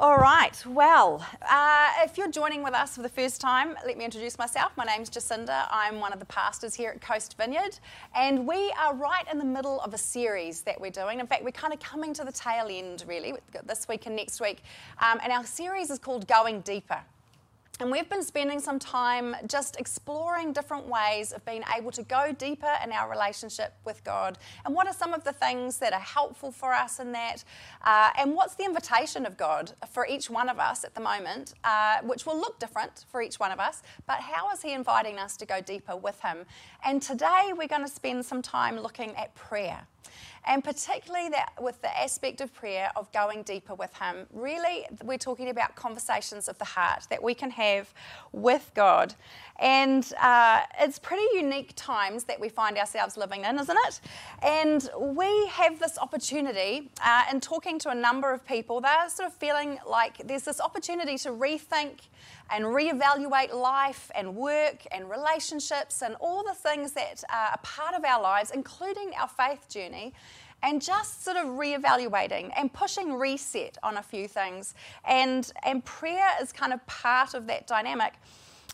All 0.00 0.16
right, 0.16 0.56
well, 0.64 1.22
uh, 1.42 1.90
if 2.02 2.16
you're 2.16 2.30
joining 2.30 2.62
with 2.62 2.72
us 2.72 2.94
for 2.94 3.02
the 3.02 3.08
first 3.10 3.38
time, 3.38 3.76
let 3.84 3.98
me 3.98 4.04
introduce 4.06 4.38
myself. 4.38 4.72
My 4.74 4.84
name's 4.84 5.10
Jacinda. 5.10 5.66
I'm 5.70 6.00
one 6.00 6.14
of 6.14 6.18
the 6.18 6.24
pastors 6.24 6.74
here 6.74 6.88
at 6.88 7.02
Coast 7.02 7.36
Vineyard, 7.36 7.78
and 8.14 8.46
we 8.46 8.72
are 8.80 8.94
right 8.94 9.26
in 9.30 9.36
the 9.36 9.44
middle 9.44 9.78
of 9.82 9.92
a 9.92 9.98
series 9.98 10.62
that 10.62 10.80
we're 10.80 10.90
doing. 10.90 11.20
In 11.20 11.26
fact, 11.26 11.44
we're 11.44 11.50
kind 11.50 11.74
of 11.74 11.80
coming 11.80 12.14
to 12.14 12.24
the 12.24 12.32
tail 12.32 12.68
end, 12.70 13.04
really, 13.06 13.34
this 13.66 13.88
week 13.88 14.06
and 14.06 14.16
next 14.16 14.40
week. 14.40 14.62
Um, 15.02 15.20
and 15.22 15.34
our 15.34 15.44
series 15.44 15.90
is 15.90 15.98
called 15.98 16.26
Going 16.26 16.62
Deeper. 16.62 17.02
And 17.80 17.90
we've 17.90 18.10
been 18.10 18.22
spending 18.22 18.60
some 18.60 18.78
time 18.78 19.34
just 19.46 19.80
exploring 19.80 20.52
different 20.52 20.86
ways 20.86 21.32
of 21.32 21.42
being 21.46 21.62
able 21.74 21.90
to 21.92 22.02
go 22.02 22.30
deeper 22.30 22.70
in 22.84 22.92
our 22.92 23.08
relationship 23.08 23.72
with 23.86 24.04
God. 24.04 24.36
And 24.66 24.74
what 24.74 24.86
are 24.86 24.92
some 24.92 25.14
of 25.14 25.24
the 25.24 25.32
things 25.32 25.78
that 25.78 25.94
are 25.94 26.00
helpful 26.00 26.52
for 26.52 26.74
us 26.74 27.00
in 27.00 27.12
that? 27.12 27.42
Uh, 27.82 28.10
and 28.18 28.34
what's 28.34 28.54
the 28.54 28.66
invitation 28.66 29.24
of 29.24 29.38
God 29.38 29.72
for 29.90 30.06
each 30.06 30.28
one 30.28 30.50
of 30.50 30.58
us 30.58 30.84
at 30.84 30.94
the 30.94 31.00
moment, 31.00 31.54
uh, 31.64 32.00
which 32.02 32.26
will 32.26 32.36
look 32.36 32.58
different 32.58 33.06
for 33.10 33.22
each 33.22 33.40
one 33.40 33.50
of 33.50 33.58
us, 33.58 33.82
but 34.06 34.20
how 34.20 34.50
is 34.50 34.60
He 34.60 34.74
inviting 34.74 35.18
us 35.18 35.38
to 35.38 35.46
go 35.46 35.62
deeper 35.62 35.96
with 35.96 36.20
Him? 36.20 36.44
And 36.84 37.00
today 37.00 37.52
we're 37.56 37.66
going 37.66 37.84
to 37.84 37.88
spend 37.88 38.26
some 38.26 38.42
time 38.42 38.78
looking 38.78 39.16
at 39.16 39.34
prayer 39.34 39.86
and 40.46 40.64
particularly 40.64 41.28
that 41.30 41.52
with 41.60 41.80
the 41.82 41.98
aspect 41.98 42.40
of 42.40 42.52
prayer 42.54 42.90
of 42.96 43.10
going 43.12 43.42
deeper 43.42 43.74
with 43.74 43.94
him. 43.94 44.26
Really 44.32 44.86
we're 45.04 45.18
talking 45.18 45.50
about 45.50 45.74
conversations 45.74 46.48
of 46.48 46.58
the 46.58 46.64
heart 46.64 47.06
that 47.10 47.22
we 47.22 47.34
can 47.34 47.50
have 47.50 47.92
with 48.32 48.70
god. 48.74 49.14
And 49.58 50.10
uh, 50.20 50.62
it's 50.78 50.98
pretty 50.98 51.26
unique 51.34 51.72
times 51.76 52.24
that 52.24 52.40
we 52.40 52.48
find 52.48 52.78
ourselves 52.78 53.16
living 53.16 53.44
in 53.44 53.58
isn't 53.58 53.78
it? 53.86 54.00
And 54.42 54.88
we 54.98 55.46
have 55.48 55.78
this 55.78 55.98
opportunity 55.98 56.90
uh, 57.04 57.24
in 57.30 57.40
talking 57.40 57.78
to 57.80 57.90
a 57.90 57.94
number 57.94 58.32
of 58.32 58.46
people 58.46 58.80
they're 58.80 59.08
sort 59.08 59.28
of 59.28 59.34
feeling 59.34 59.78
like 59.88 60.26
there's 60.26 60.44
this 60.44 60.60
opportunity 60.60 61.18
to 61.18 61.30
rethink 61.30 62.00
and 62.50 62.64
reevaluate 62.64 63.54
life 63.54 64.10
and 64.14 64.34
work 64.34 64.86
and 64.92 65.08
relationships 65.08 66.02
and 66.02 66.16
all 66.16 66.42
the 66.42 66.54
things 66.54 66.92
that 66.92 67.22
are 67.30 67.58
part 67.62 67.94
of 67.94 68.04
our 68.04 68.20
lives, 68.20 68.50
including 68.50 69.12
our 69.18 69.28
faith 69.28 69.68
journey, 69.68 70.12
and 70.62 70.82
just 70.82 71.24
sort 71.24 71.36
of 71.36 71.46
reevaluating 71.46 72.52
and 72.56 72.72
pushing 72.72 73.14
reset 73.14 73.78
on 73.82 73.96
a 73.96 74.02
few 74.02 74.28
things. 74.28 74.74
And, 75.04 75.50
and 75.62 75.84
prayer 75.84 76.30
is 76.40 76.52
kind 76.52 76.72
of 76.72 76.84
part 76.86 77.34
of 77.34 77.46
that 77.46 77.66
dynamic. 77.66 78.14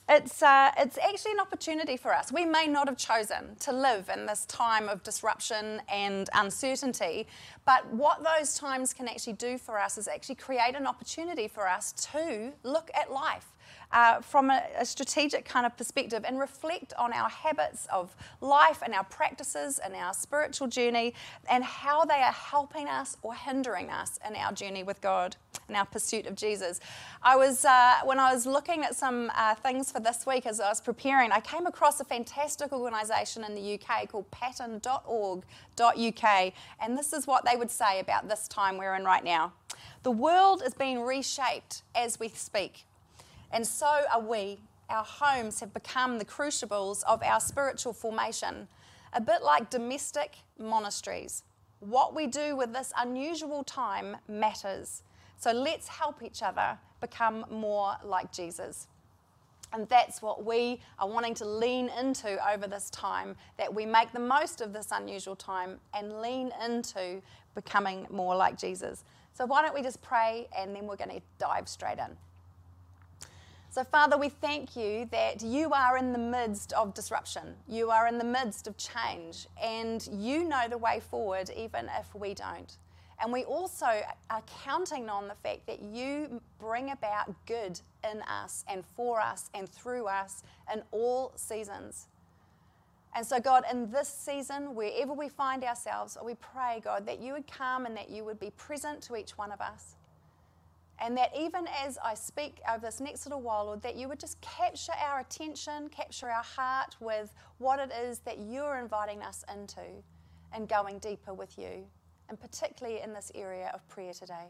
It's, 0.08 0.40
uh, 0.40 0.70
it's 0.78 0.98
actually 0.98 1.32
an 1.32 1.40
opportunity 1.40 1.96
for 1.96 2.14
us. 2.14 2.30
We 2.30 2.44
may 2.44 2.68
not 2.68 2.86
have 2.86 2.96
chosen 2.96 3.56
to 3.60 3.72
live 3.72 4.08
in 4.08 4.26
this 4.26 4.46
time 4.46 4.88
of 4.88 5.02
disruption 5.02 5.82
and 5.88 6.30
uncertainty, 6.32 7.26
but 7.64 7.84
what 7.92 8.22
those 8.22 8.54
times 8.54 8.94
can 8.94 9.08
actually 9.08 9.32
do 9.32 9.58
for 9.58 9.80
us 9.80 9.98
is 9.98 10.06
actually 10.06 10.36
create 10.36 10.76
an 10.76 10.86
opportunity 10.86 11.48
for 11.48 11.66
us 11.68 11.90
to 12.12 12.52
look 12.62 12.88
at 12.94 13.10
life 13.10 13.55
uh, 13.92 14.20
from 14.20 14.50
a, 14.50 14.62
a, 14.78 14.84
strategic 14.84 15.44
kind 15.44 15.64
of 15.64 15.76
perspective 15.76 16.24
and 16.26 16.38
reflect 16.38 16.92
on 16.98 17.12
our 17.12 17.28
habits 17.28 17.86
of 17.92 18.14
life 18.40 18.82
and 18.82 18.94
our 18.94 19.04
practices 19.04 19.78
and 19.78 19.94
our 19.94 20.12
spiritual 20.12 20.66
journey 20.66 21.14
and 21.48 21.62
how 21.64 22.04
they 22.04 22.22
are 22.22 22.32
helping 22.32 22.88
us 22.88 23.16
or 23.22 23.34
hindering 23.34 23.90
us 23.90 24.18
in 24.28 24.34
our 24.36 24.52
journey 24.52 24.82
with 24.82 25.00
God 25.00 25.36
and 25.68 25.76
our 25.76 25.86
pursuit 25.86 26.26
of 26.26 26.34
Jesus. 26.34 26.80
I 27.22 27.36
was, 27.36 27.64
uh, 27.64 27.94
when 28.04 28.18
I 28.18 28.32
was 28.32 28.46
looking 28.46 28.84
at 28.84 28.94
some 28.94 29.30
uh, 29.34 29.54
things 29.54 29.90
for 29.90 30.00
this 30.00 30.26
week 30.26 30.46
as 30.46 30.60
I 30.60 30.68
was 30.68 30.80
preparing, 30.80 31.32
I 31.32 31.40
came 31.40 31.66
across 31.66 32.00
a 32.00 32.04
fantastic 32.04 32.72
organisation 32.72 33.44
in 33.44 33.54
the 33.54 33.74
UK 33.80 34.08
called 34.10 34.30
pattern.org.uk, 34.30 35.42
and 36.80 36.98
this 36.98 37.12
is 37.12 37.26
what 37.26 37.44
they 37.44 37.56
would 37.56 37.70
say 37.70 38.00
about 38.00 38.28
this 38.28 38.48
time 38.48 38.78
we're 38.78 38.94
in 38.94 39.04
right 39.04 39.24
now. 39.24 39.52
The 40.02 40.10
world 40.10 40.62
is 40.64 40.74
being 40.74 41.00
reshaped 41.00 41.82
as 41.94 42.20
we 42.20 42.28
speak. 42.28 42.86
And 43.56 43.66
so 43.66 44.02
are 44.12 44.20
we. 44.20 44.58
Our 44.90 45.02
homes 45.02 45.60
have 45.60 45.72
become 45.72 46.18
the 46.18 46.26
crucibles 46.26 47.02
of 47.04 47.22
our 47.22 47.40
spiritual 47.40 47.94
formation, 47.94 48.68
a 49.14 49.20
bit 49.22 49.42
like 49.42 49.70
domestic 49.70 50.36
monasteries. 50.58 51.42
What 51.80 52.14
we 52.14 52.26
do 52.26 52.54
with 52.54 52.74
this 52.74 52.92
unusual 52.98 53.64
time 53.64 54.18
matters. 54.28 55.04
So 55.38 55.52
let's 55.52 55.88
help 55.88 56.22
each 56.22 56.42
other 56.42 56.76
become 57.00 57.46
more 57.50 57.94
like 58.04 58.30
Jesus. 58.30 58.88
And 59.72 59.88
that's 59.88 60.20
what 60.20 60.44
we 60.44 60.78
are 60.98 61.08
wanting 61.08 61.32
to 61.36 61.46
lean 61.46 61.90
into 61.98 62.38
over 62.52 62.66
this 62.66 62.90
time, 62.90 63.36
that 63.56 63.72
we 63.72 63.86
make 63.86 64.12
the 64.12 64.20
most 64.20 64.60
of 64.60 64.74
this 64.74 64.88
unusual 64.92 65.34
time 65.34 65.80
and 65.94 66.20
lean 66.20 66.52
into 66.62 67.22
becoming 67.54 68.06
more 68.10 68.36
like 68.36 68.58
Jesus. 68.58 69.02
So, 69.32 69.46
why 69.46 69.62
don't 69.62 69.74
we 69.74 69.80
just 69.80 70.02
pray 70.02 70.46
and 70.54 70.76
then 70.76 70.86
we're 70.86 70.96
going 70.96 71.08
to 71.08 71.22
dive 71.38 71.70
straight 71.70 71.98
in. 71.98 72.18
So, 73.76 73.84
Father, 73.84 74.16
we 74.16 74.30
thank 74.30 74.74
you 74.74 75.06
that 75.12 75.42
you 75.42 75.70
are 75.74 75.98
in 75.98 76.14
the 76.14 76.18
midst 76.18 76.72
of 76.72 76.94
disruption. 76.94 77.54
You 77.68 77.90
are 77.90 78.06
in 78.06 78.16
the 78.16 78.24
midst 78.24 78.66
of 78.66 78.78
change, 78.78 79.48
and 79.62 80.08
you 80.10 80.44
know 80.44 80.62
the 80.66 80.78
way 80.78 81.00
forward, 81.10 81.50
even 81.54 81.90
if 82.00 82.14
we 82.14 82.32
don't. 82.32 82.74
And 83.20 83.30
we 83.30 83.44
also 83.44 84.00
are 84.30 84.42
counting 84.64 85.10
on 85.10 85.28
the 85.28 85.34
fact 85.34 85.66
that 85.66 85.82
you 85.82 86.40
bring 86.58 86.90
about 86.90 87.34
good 87.44 87.78
in 88.10 88.22
us 88.22 88.64
and 88.66 88.82
for 88.96 89.20
us 89.20 89.50
and 89.52 89.68
through 89.68 90.06
us 90.06 90.42
in 90.72 90.82
all 90.90 91.32
seasons. 91.36 92.06
And 93.14 93.26
so, 93.26 93.38
God, 93.40 93.64
in 93.70 93.90
this 93.90 94.08
season, 94.08 94.74
wherever 94.74 95.12
we 95.12 95.28
find 95.28 95.62
ourselves, 95.64 96.16
we 96.24 96.32
pray, 96.36 96.80
God, 96.82 97.04
that 97.04 97.20
you 97.20 97.34
would 97.34 97.46
come 97.46 97.84
and 97.84 97.94
that 97.98 98.08
you 98.08 98.24
would 98.24 98.40
be 98.40 98.52
present 98.56 99.02
to 99.02 99.16
each 99.16 99.36
one 99.36 99.52
of 99.52 99.60
us. 99.60 99.95
And 100.98 101.16
that 101.18 101.30
even 101.38 101.66
as 101.84 101.98
I 102.02 102.14
speak 102.14 102.60
over 102.68 102.80
this 102.80 103.00
next 103.00 103.26
little 103.26 103.42
while, 103.42 103.66
Lord, 103.66 103.82
that 103.82 103.96
you 103.96 104.08
would 104.08 104.18
just 104.18 104.40
capture 104.40 104.92
our 105.04 105.20
attention, 105.20 105.88
capture 105.90 106.30
our 106.30 106.42
heart 106.42 106.96
with 107.00 107.34
what 107.58 107.78
it 107.78 107.92
is 107.92 108.20
that 108.20 108.38
you're 108.38 108.78
inviting 108.78 109.22
us 109.22 109.44
into 109.52 109.82
and 110.54 110.68
going 110.68 110.98
deeper 110.98 111.34
with 111.34 111.58
you, 111.58 111.84
and 112.28 112.40
particularly 112.40 113.00
in 113.02 113.12
this 113.12 113.30
area 113.34 113.70
of 113.74 113.86
prayer 113.88 114.14
today. 114.14 114.46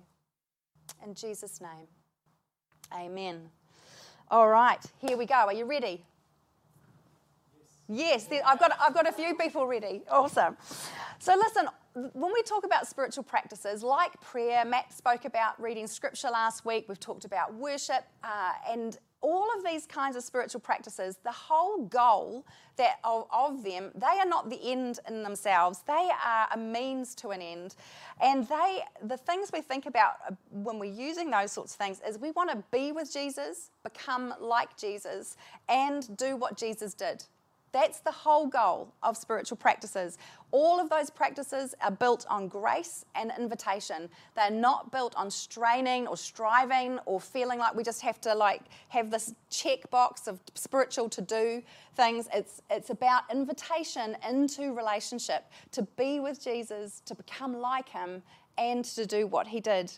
In 1.04 1.14
Jesus' 1.14 1.60
name, 1.60 1.88
amen. 2.94 3.50
All 4.30 4.48
right, 4.48 4.78
here 4.98 5.16
we 5.16 5.26
go. 5.26 5.34
Are 5.34 5.52
you 5.52 5.64
ready? 5.64 6.04
Yes, 7.88 8.28
I've, 8.44 8.58
got, 8.58 8.72
I've 8.80 8.94
got 8.94 9.08
a 9.08 9.12
few 9.12 9.34
people 9.34 9.66
ready. 9.66 10.02
Awesome. 10.10 10.56
So, 11.18 11.34
listen, 11.36 11.68
when 11.94 12.32
we 12.32 12.42
talk 12.42 12.64
about 12.64 12.86
spiritual 12.86 13.22
practices 13.22 13.82
like 13.82 14.20
prayer, 14.20 14.64
Matt 14.64 14.92
spoke 14.92 15.24
about 15.24 15.60
reading 15.62 15.86
scripture 15.86 16.28
last 16.28 16.64
week, 16.64 16.86
we've 16.88 17.00
talked 17.00 17.24
about 17.24 17.54
worship, 17.54 18.04
uh, 18.24 18.52
and 18.68 18.98
all 19.22 19.46
of 19.56 19.64
these 19.64 19.86
kinds 19.86 20.14
of 20.14 20.22
spiritual 20.22 20.60
practices, 20.60 21.18
the 21.24 21.32
whole 21.32 21.86
goal 21.86 22.44
that 22.76 22.98
of, 23.02 23.26
of, 23.32 23.64
them, 23.64 23.90
they 23.94 24.06
are 24.06 24.26
not 24.26 24.50
the 24.50 24.60
end 24.62 25.00
in 25.08 25.22
themselves. 25.22 25.82
They 25.86 26.10
are 26.24 26.48
a 26.52 26.58
means 26.58 27.14
to 27.16 27.30
an 27.30 27.40
end. 27.40 27.74
And 28.20 28.46
they 28.46 28.80
the 29.02 29.16
things 29.16 29.50
we 29.52 29.62
think 29.62 29.86
about 29.86 30.14
uh, 30.28 30.34
when 30.50 30.78
we're 30.78 30.92
using 30.92 31.30
those 31.30 31.52
sorts 31.52 31.72
of 31.72 31.78
things 31.78 32.00
is 32.06 32.18
we 32.18 32.32
want 32.32 32.50
to 32.50 32.62
be 32.70 32.92
with 32.92 33.12
Jesus, 33.12 33.70
become 33.82 34.34
like 34.38 34.76
Jesus, 34.76 35.36
and 35.68 36.16
do 36.16 36.36
what 36.36 36.56
Jesus 36.56 36.92
did. 36.92 37.24
That's 37.76 38.00
the 38.00 38.10
whole 38.10 38.46
goal 38.46 38.94
of 39.02 39.18
spiritual 39.18 39.58
practices. 39.58 40.16
All 40.50 40.80
of 40.80 40.88
those 40.88 41.10
practices 41.10 41.74
are 41.82 41.90
built 41.90 42.24
on 42.30 42.48
grace 42.48 43.04
and 43.14 43.30
invitation. 43.38 44.08
They're 44.34 44.50
not 44.50 44.90
built 44.90 45.14
on 45.14 45.30
straining 45.30 46.06
or 46.06 46.16
striving 46.16 46.98
or 47.04 47.20
feeling 47.20 47.58
like 47.58 47.74
we 47.74 47.84
just 47.84 48.00
have 48.00 48.18
to 48.22 48.34
like 48.34 48.62
have 48.88 49.10
this 49.10 49.34
checkbox 49.50 50.26
of 50.26 50.40
spiritual 50.54 51.10
to 51.10 51.20
do 51.20 51.62
things. 51.96 52.30
It's 52.32 52.62
it's 52.70 52.88
about 52.88 53.24
invitation 53.30 54.16
into 54.26 54.72
relationship, 54.72 55.44
to 55.72 55.82
be 55.98 56.18
with 56.18 56.42
Jesus, 56.42 57.02
to 57.04 57.14
become 57.14 57.60
like 57.60 57.90
him 57.90 58.22
and 58.56 58.86
to 58.86 59.04
do 59.04 59.26
what 59.26 59.46
he 59.48 59.60
did. 59.60 59.92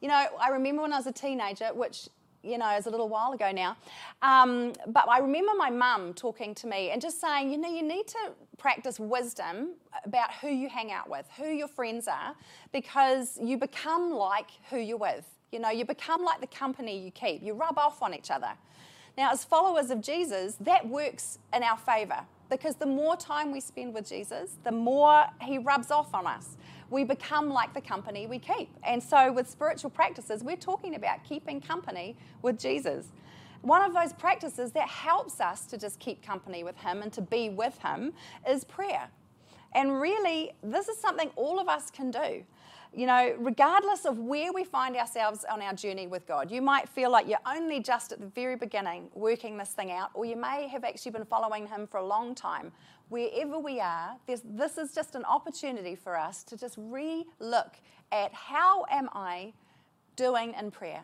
You 0.00 0.06
know, 0.06 0.24
I 0.40 0.50
remember 0.50 0.82
when 0.82 0.92
I 0.92 0.98
was 0.98 1.08
a 1.08 1.12
teenager, 1.12 1.74
which 1.74 2.08
you 2.42 2.58
know, 2.58 2.76
is 2.76 2.86
a 2.86 2.90
little 2.90 3.08
while 3.08 3.32
ago 3.32 3.50
now. 3.52 3.76
Um, 4.22 4.72
but 4.86 5.08
I 5.08 5.18
remember 5.18 5.52
my 5.56 5.70
mum 5.70 6.14
talking 6.14 6.54
to 6.56 6.66
me 6.66 6.90
and 6.90 7.00
just 7.00 7.20
saying, 7.20 7.50
you 7.50 7.58
know, 7.58 7.68
you 7.68 7.82
need 7.82 8.06
to 8.08 8.32
practice 8.56 8.98
wisdom 8.98 9.74
about 10.04 10.32
who 10.34 10.48
you 10.48 10.68
hang 10.68 10.92
out 10.92 11.08
with, 11.08 11.26
who 11.36 11.48
your 11.48 11.68
friends 11.68 12.08
are, 12.08 12.34
because 12.72 13.38
you 13.42 13.56
become 13.56 14.12
like 14.12 14.50
who 14.70 14.78
you're 14.78 14.96
with. 14.96 15.26
You 15.52 15.60
know, 15.60 15.70
you 15.70 15.84
become 15.84 16.22
like 16.22 16.40
the 16.40 16.46
company 16.46 16.98
you 16.98 17.10
keep. 17.10 17.42
You 17.42 17.54
rub 17.54 17.78
off 17.78 18.02
on 18.02 18.14
each 18.14 18.30
other. 18.30 18.50
Now, 19.16 19.32
as 19.32 19.44
followers 19.44 19.90
of 19.90 20.00
Jesus, 20.00 20.56
that 20.60 20.86
works 20.86 21.38
in 21.52 21.62
our 21.62 21.78
favor 21.78 22.20
because 22.50 22.76
the 22.76 22.86
more 22.86 23.16
time 23.16 23.50
we 23.50 23.60
spend 23.60 23.94
with 23.94 24.08
Jesus, 24.08 24.56
the 24.64 24.72
more 24.72 25.24
he 25.42 25.58
rubs 25.58 25.90
off 25.90 26.14
on 26.14 26.26
us. 26.26 26.56
We 26.90 27.04
become 27.04 27.50
like 27.50 27.74
the 27.74 27.80
company 27.80 28.26
we 28.26 28.38
keep. 28.38 28.70
And 28.82 29.02
so, 29.02 29.32
with 29.32 29.48
spiritual 29.48 29.90
practices, 29.90 30.42
we're 30.42 30.56
talking 30.56 30.94
about 30.94 31.24
keeping 31.24 31.60
company 31.60 32.16
with 32.42 32.58
Jesus. 32.58 33.06
One 33.62 33.82
of 33.82 33.92
those 33.92 34.12
practices 34.12 34.72
that 34.72 34.88
helps 34.88 35.40
us 35.40 35.66
to 35.66 35.78
just 35.78 35.98
keep 35.98 36.22
company 36.22 36.62
with 36.64 36.76
him 36.76 37.02
and 37.02 37.12
to 37.12 37.20
be 37.20 37.48
with 37.50 37.76
him 37.78 38.12
is 38.48 38.64
prayer. 38.64 39.08
And 39.74 40.00
really, 40.00 40.52
this 40.62 40.88
is 40.88 40.98
something 40.98 41.30
all 41.36 41.60
of 41.60 41.68
us 41.68 41.90
can 41.90 42.10
do 42.10 42.44
you 42.94 43.06
know, 43.06 43.34
regardless 43.38 44.04
of 44.06 44.18
where 44.18 44.52
we 44.52 44.64
find 44.64 44.96
ourselves 44.96 45.44
on 45.50 45.60
our 45.60 45.74
journey 45.74 46.06
with 46.06 46.26
God, 46.26 46.50
you 46.50 46.62
might 46.62 46.88
feel 46.88 47.10
like 47.10 47.28
you're 47.28 47.38
only 47.46 47.80
just 47.80 48.12
at 48.12 48.20
the 48.20 48.26
very 48.26 48.56
beginning 48.56 49.10
working 49.14 49.58
this 49.58 49.70
thing 49.70 49.90
out, 49.90 50.10
or 50.14 50.24
you 50.24 50.36
may 50.36 50.68
have 50.68 50.84
actually 50.84 51.12
been 51.12 51.24
following 51.24 51.66
Him 51.66 51.86
for 51.86 51.98
a 51.98 52.04
long 52.04 52.34
time. 52.34 52.72
Wherever 53.08 53.58
we 53.58 53.80
are, 53.80 54.16
this 54.26 54.78
is 54.78 54.94
just 54.94 55.14
an 55.14 55.24
opportunity 55.24 55.94
for 55.94 56.16
us 56.16 56.44
to 56.44 56.56
just 56.56 56.76
re 56.78 57.24
look 57.40 57.76
at 58.12 58.32
how 58.34 58.84
am 58.90 59.08
I 59.12 59.52
doing 60.16 60.54
in 60.58 60.70
prayer? 60.70 61.02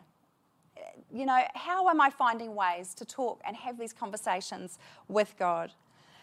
You 1.11 1.25
know, 1.25 1.41
how 1.55 1.89
am 1.89 2.01
I 2.01 2.09
finding 2.09 2.53
ways 2.53 2.93
to 2.95 3.05
talk 3.05 3.41
and 3.45 3.55
have 3.55 3.79
these 3.79 3.93
conversations 3.93 4.77
with 5.07 5.35
God? 5.39 5.71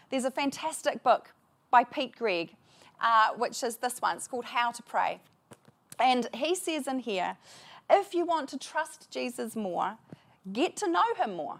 There's 0.09 0.25
a 0.25 0.31
fantastic 0.31 1.03
book 1.03 1.33
by 1.71 1.83
Pete 1.83 2.15
Greig, 2.15 2.55
uh, 3.01 3.29
which 3.35 3.63
is 3.63 3.77
this 3.77 3.99
one. 3.99 4.17
It's 4.17 4.27
called 4.27 4.45
How 4.45 4.71
to 4.71 4.83
Pray. 4.83 5.19
And 5.99 6.29
he 6.33 6.55
says 6.55 6.87
in 6.87 6.99
here, 6.99 7.37
if 7.89 8.13
you 8.13 8.25
want 8.25 8.47
to 8.49 8.57
trust 8.57 9.09
Jesus 9.11 9.55
more, 9.55 9.97
get 10.51 10.75
to 10.77 10.87
know 10.89 11.03
him 11.17 11.35
more. 11.35 11.59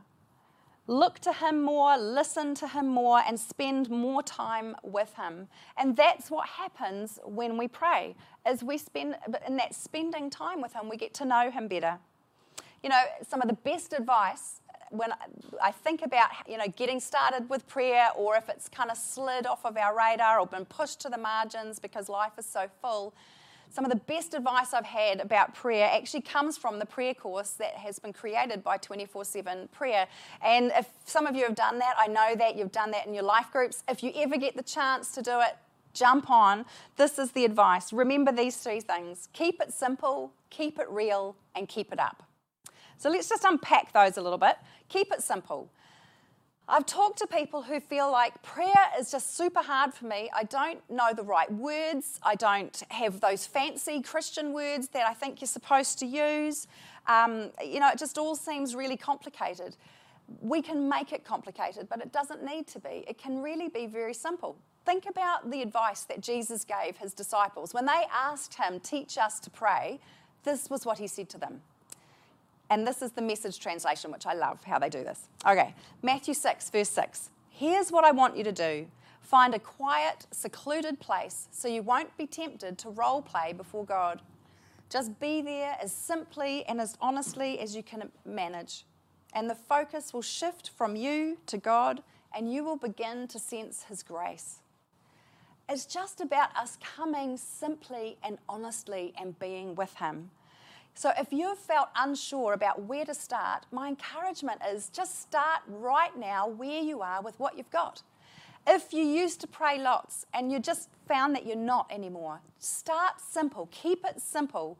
Look 0.88 1.20
to 1.20 1.32
him 1.32 1.64
more, 1.64 1.98
listen 1.98 2.56
to 2.56 2.68
him 2.68 2.88
more, 2.88 3.22
and 3.26 3.40
spend 3.40 3.90
more 3.90 4.22
time 4.22 4.76
with 4.84 5.14
him. 5.16 5.48
And 5.78 5.96
that's 5.96 6.30
what 6.30 6.48
happens 6.48 7.20
when 7.24 7.58
we 7.58 7.70
pray, 7.70 8.16
is 8.46 8.64
we 8.64 8.78
spend 8.78 9.16
in 9.48 9.56
that 9.58 9.74
spending 9.74 10.30
time 10.30 10.62
with 10.62 10.74
him, 10.74 10.90
we 10.90 10.98
get 10.98 11.14
to 11.16 11.26
know 11.26 11.50
him 11.50 11.68
better. 11.70 12.00
You 12.84 12.90
know, 12.90 13.02
some 13.26 13.42
of 13.42 13.48
the 13.48 13.56
best 13.56 13.94
advice 13.94 14.60
when 14.90 15.10
I 15.62 15.72
think 15.72 16.04
about 16.04 16.30
you 16.48 16.58
know 16.58 16.68
getting 16.76 17.00
started 17.00 17.50
with 17.50 17.68
prayer, 17.68 18.10
or 18.16 18.36
if 18.36 18.48
it's 18.48 18.70
kind 18.70 18.92
of 18.92 18.98
slid 18.98 19.48
off 19.48 19.66
of 19.66 19.76
our 19.76 19.98
radar 19.98 20.40
or 20.40 20.46
been 20.46 20.66
pushed 20.66 21.00
to 21.02 21.10
the 21.10 21.18
margins 21.18 21.80
because 21.80 22.10
life 22.10 22.34
is 22.38 22.46
so 22.46 22.68
full, 22.82 23.14
some 23.74 23.86
of 23.86 23.90
the 23.90 23.98
best 23.98 24.36
advice 24.36 24.72
I've 24.72 24.86
had 24.86 25.20
about 25.20 25.56
prayer 25.56 25.90
actually 25.92 26.22
comes 26.22 26.60
from 26.60 26.78
the 26.78 26.86
prayer 26.86 27.16
course 27.16 27.52
that 27.54 27.74
has 27.74 27.98
been 27.98 28.14
created 28.14 28.64
by 28.64 28.78
24 28.78 29.25
7 29.25 29.68
Prayer. 29.72 30.08
And 30.46 30.72
if 30.75 30.88
some 31.06 31.25
of 31.25 31.36
you 31.36 31.44
have 31.44 31.56
done 31.56 31.80
that, 31.80 31.96
I 32.00 32.06
know 32.06 32.36
that 32.36 32.56
you've 32.56 32.72
done 32.72 32.92
that 32.92 33.08
in 33.08 33.16
your 33.16 33.24
life 33.24 33.48
groups. 33.52 33.84
If 33.90 34.04
you 34.04 34.12
ever 34.16 34.38
get 34.38 34.56
the 34.56 34.62
chance 34.62 35.16
to 35.16 35.24
do 35.24 35.40
it, 35.42 35.58
jump 35.96 36.30
on. 36.30 36.66
This 36.98 37.18
is 37.18 37.31
the 37.31 37.46
advice. 37.46 37.92
Remember 37.92 38.31
these 38.31 38.58
three 38.58 38.80
things 38.80 39.28
keep 39.34 39.60
it 39.60 39.74
simple, 39.74 40.31
keep 40.52 40.78
it 40.78 40.88
real, 40.92 41.36
and 41.56 41.68
keep 41.68 41.92
it 41.92 42.00
up. 42.00 42.22
So 42.98 43.10
let's 43.10 43.28
just 43.28 43.44
unpack 43.44 43.92
those 43.92 44.18
a 44.18 44.22
little 44.22 44.38
bit. 44.38 44.56
Keep 44.88 45.12
it 45.14 45.24
simple. 45.24 45.72
I've 46.68 46.86
talked 46.86 47.19
to 47.19 47.27
people 47.27 47.62
who 47.62 47.81
feel 47.81 48.10
like 48.10 48.42
prayer 48.42 48.74
is 48.98 49.12
just 49.12 49.36
super 49.36 49.62
hard 49.62 49.94
for 49.94 50.06
me. 50.06 50.30
I 50.33 50.45
don't 50.45 50.80
know 50.89 51.13
the 51.13 51.24
right 51.24 51.51
words. 51.51 52.21
I 52.24 52.36
don't 52.36 52.81
have 52.88 53.19
those 53.19 53.45
fancy 53.45 54.01
Christian 54.01 54.54
words 54.54 54.88
that 54.89 55.06
I 55.06 55.13
think 55.13 55.42
you're 55.42 55.48
supposed 55.48 56.00
to 56.00 56.06
use. 56.06 56.68
Um, 57.07 57.51
you 57.62 57.81
know, 57.81 57.89
it 57.89 58.00
just 58.00 58.18
all 58.18 58.36
seems 58.36 58.75
really 58.75 58.95
complicated. 58.95 59.75
We 60.39 60.62
can 60.62 60.88
make 60.88 61.12
it 61.12 61.25
complicated, 61.25 61.89
but 61.89 62.00
it 62.00 62.13
doesn't 62.13 62.45
need 62.45 62.68
to 62.68 62.80
be. 62.80 63.04
It 63.10 63.18
can 63.18 63.42
really 63.42 63.68
be 63.68 63.86
very 63.86 64.13
simple. 64.13 64.56
Think 64.86 65.06
about 65.06 65.51
the 65.51 65.62
advice 65.62 66.06
that 66.06 66.21
Jesus 66.21 66.63
gave 66.63 66.95
his 66.95 67.13
disciples. 67.13 67.74
When 67.74 67.86
they 67.86 68.04
asked 68.10 68.54
him, 68.54 68.80
Teach 68.80 69.18
us 69.18 69.42
to 69.42 69.50
pray, 69.50 70.00
this 70.45 70.69
was 70.69 70.86
what 70.86 70.98
he 70.98 71.07
said 71.07 71.27
to 71.30 71.38
them 71.38 71.62
and 72.74 72.88
this 72.88 73.04
is 73.04 73.12
the 73.12 73.22
message 73.22 73.60
translation, 73.60 74.12
which 74.12 74.25
I 74.25 74.34
love 74.34 74.64
how 74.64 74.80
they 74.80 74.90
do 74.90 75.04
this. 75.04 75.28
Okay, 75.48 75.75
Matthew 76.02 76.34
6, 76.34 76.72
verse 76.72 76.90
6. 76.90 77.30
Here's 77.48 77.92
what 77.92 78.04
I 78.04 78.10
want 78.10 78.36
you 78.36 78.44
to 78.44 78.52
do 78.52 78.88
find 79.22 79.54
a 79.54 79.60
quiet, 79.60 80.25
secluded 80.31 81.00
place 81.00 81.48
so 81.52 81.68
you 81.68 81.84
won't 81.84 82.18
be 82.18 82.25
tempted 82.25 82.80
to 82.80 82.90
role 82.90 83.22
play 83.22 83.54
before 83.54 83.86
God. 83.86 84.22
Just 84.90 85.20
be 85.20 85.44
there 85.44 85.78
as 85.80 85.92
simply 85.92 86.66
and 86.66 86.81
as 86.81 86.98
honestly 87.00 87.60
as 87.60 87.75
you 87.75 87.84
can 87.84 88.12
manage. 88.25 88.86
And 89.36 89.48
the 89.48 89.56
focus 89.56 90.12
will 90.12 90.24
shift 90.24 90.70
from 90.70 90.96
you 90.96 91.38
to 91.46 91.60
God, 91.60 92.02
and 92.36 92.52
you 92.52 92.64
will 92.64 92.78
begin 92.78 93.28
to 93.28 93.38
sense 93.38 93.84
His 93.84 94.02
grace. 94.02 94.62
It's 95.70 95.86
just 95.86 96.22
about 96.22 96.56
us 96.58 96.80
coming 96.81 97.38
simply 97.38 98.18
and 98.24 98.40
honestly 98.50 99.14
and 99.16 99.38
being 99.38 99.75
with 99.75 99.94
Him. 99.98 100.31
So 100.95 101.12
if 101.18 101.34
you've 101.34 101.57
felt 101.57 101.90
unsure 101.95 102.54
about 102.54 102.84
where 102.84 103.06
to 103.06 103.13
start, 103.13 103.66
my 103.72 103.88
encouragement 103.88 104.62
is 104.72 104.90
just 104.90 105.22
start 105.22 105.62
right 105.68 106.16
now 106.18 106.48
where 106.48 106.81
you 106.81 107.01
are 107.01 107.22
with 107.22 107.40
what 107.40 107.57
you've 107.57 107.72
got. 107.72 108.04
If 108.66 108.94
you 108.94 109.04
used 109.04 109.42
to 109.42 109.48
pray 109.48 109.78
lots 109.78 110.25
and 110.34 110.51
you 110.51 110.60
just 110.60 110.90
found 111.07 111.36
that 111.36 111.45
you're 111.45 111.56
not 111.56 111.88
anymore, 111.92 112.42
start 112.60 113.19
simple, 113.19 113.68
keep 113.72 114.06
it 114.06 114.22
simple. 114.22 114.78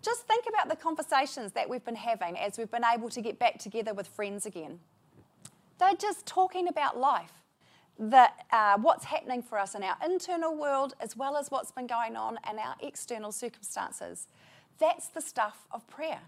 Just 0.00 0.26
think 0.26 0.44
about 0.48 0.68
the 0.68 0.76
conversations 0.76 1.52
that 1.52 1.68
we've 1.68 1.84
been 1.84 1.96
having 1.96 2.38
as 2.38 2.56
we've 2.56 2.70
been 2.70 2.84
able 2.84 3.10
to 3.10 3.20
get 3.20 3.38
back 3.38 3.58
together 3.58 3.92
with 3.92 4.06
friends 4.06 4.46
again. 4.46 4.78
They're 5.78 5.94
just 5.94 6.24
talking 6.24 6.68
about 6.68 6.98
life, 6.98 7.32
the, 7.98 8.28
uh, 8.50 8.78
what's 8.78 9.04
happening 9.04 9.42
for 9.42 9.58
us 9.58 9.74
in 9.74 9.82
our 9.82 9.96
internal 10.04 10.56
world 10.56 10.94
as 11.00 11.16
well 11.16 11.36
as 11.36 11.50
what's 11.50 11.72
been 11.72 11.86
going 11.86 12.16
on 12.16 12.38
in 12.50 12.58
our 12.58 12.76
external 12.80 13.32
circumstances. 13.32 14.28
That's 14.80 15.08
the 15.08 15.20
stuff 15.20 15.66
of 15.72 15.86
prayer. 15.88 16.20